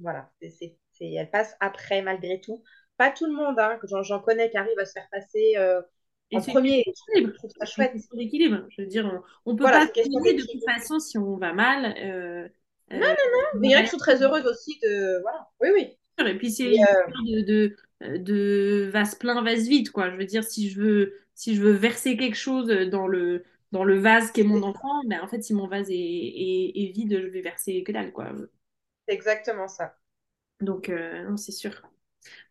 [0.00, 0.30] voilà,
[1.00, 2.62] elles passent après malgré tout.
[2.96, 5.82] Pas tout le monde, hein, j'en connais qui arrivent à se faire passer euh,
[6.32, 7.92] en premier, je trouve ça chouette.
[7.96, 8.66] C'est l'équilibre.
[8.70, 11.94] Je veux dire, on, ne peut pas de toute façon si on va mal.
[11.98, 12.48] Euh,
[12.90, 13.60] non, non, non.
[13.60, 15.20] Mais il y en a qui sont très heureuses aussi de.
[15.22, 15.48] Voilà.
[15.60, 15.96] Oui, oui.
[16.26, 16.86] Et puis c'est euh...
[17.26, 17.40] de,
[18.00, 20.10] de, de, vase plein, vase vide, quoi.
[20.10, 23.84] Je veux dire, si je veux, si je veux verser quelque chose dans le, dans
[23.84, 27.20] le vase qui est mon enfant, ben, en fait, si mon vase est, est, vide,
[27.20, 28.32] je vais verser que dalle, quoi.
[29.08, 29.96] C'est exactement ça.
[30.60, 31.82] Donc, euh, non, c'est sûr.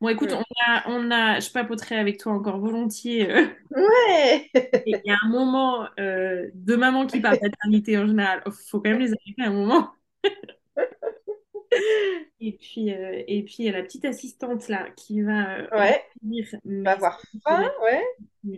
[0.01, 3.32] Bon, écoute, on a, on a, je papoterai avec toi encore volontiers.
[3.32, 3.47] Euh.
[3.71, 4.51] Ouais.
[4.86, 8.43] Il y a un moment euh, de maman qui parle paternité en général.
[8.45, 9.91] Il faut quand même les arrêter à un moment.
[12.39, 16.03] et puis, euh, et puis il y a la petite assistante là qui va ouais.
[16.65, 18.03] va avoir faim, ouais.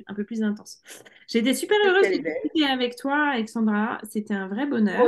[0.08, 0.82] Un peu plus intense.
[1.28, 4.00] J'ai été super heureuse de discuter avec toi, Alexandra.
[4.10, 5.06] C'était un vrai bonheur.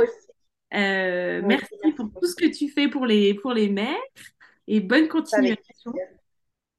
[0.72, 3.96] merci pour tout ce que tu fais pour les, pour les mères
[4.68, 5.56] et bonne continuation.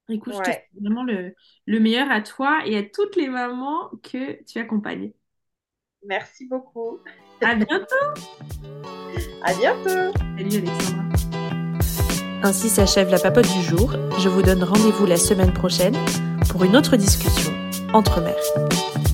[0.10, 1.36] Écoute, je te souhaite vraiment le,
[1.68, 5.12] le, meilleur à toi et à toutes les mamans que tu accompagnes.
[6.06, 7.00] Merci beaucoup.
[7.42, 7.96] À bientôt.
[9.44, 10.18] à bientôt.
[10.38, 11.04] Salut Alexandra.
[12.42, 13.94] Ainsi s'achève la papote du jour.
[14.18, 15.96] Je vous donne rendez-vous la semaine prochaine
[16.50, 17.52] pour une autre discussion
[17.94, 19.09] entre mères.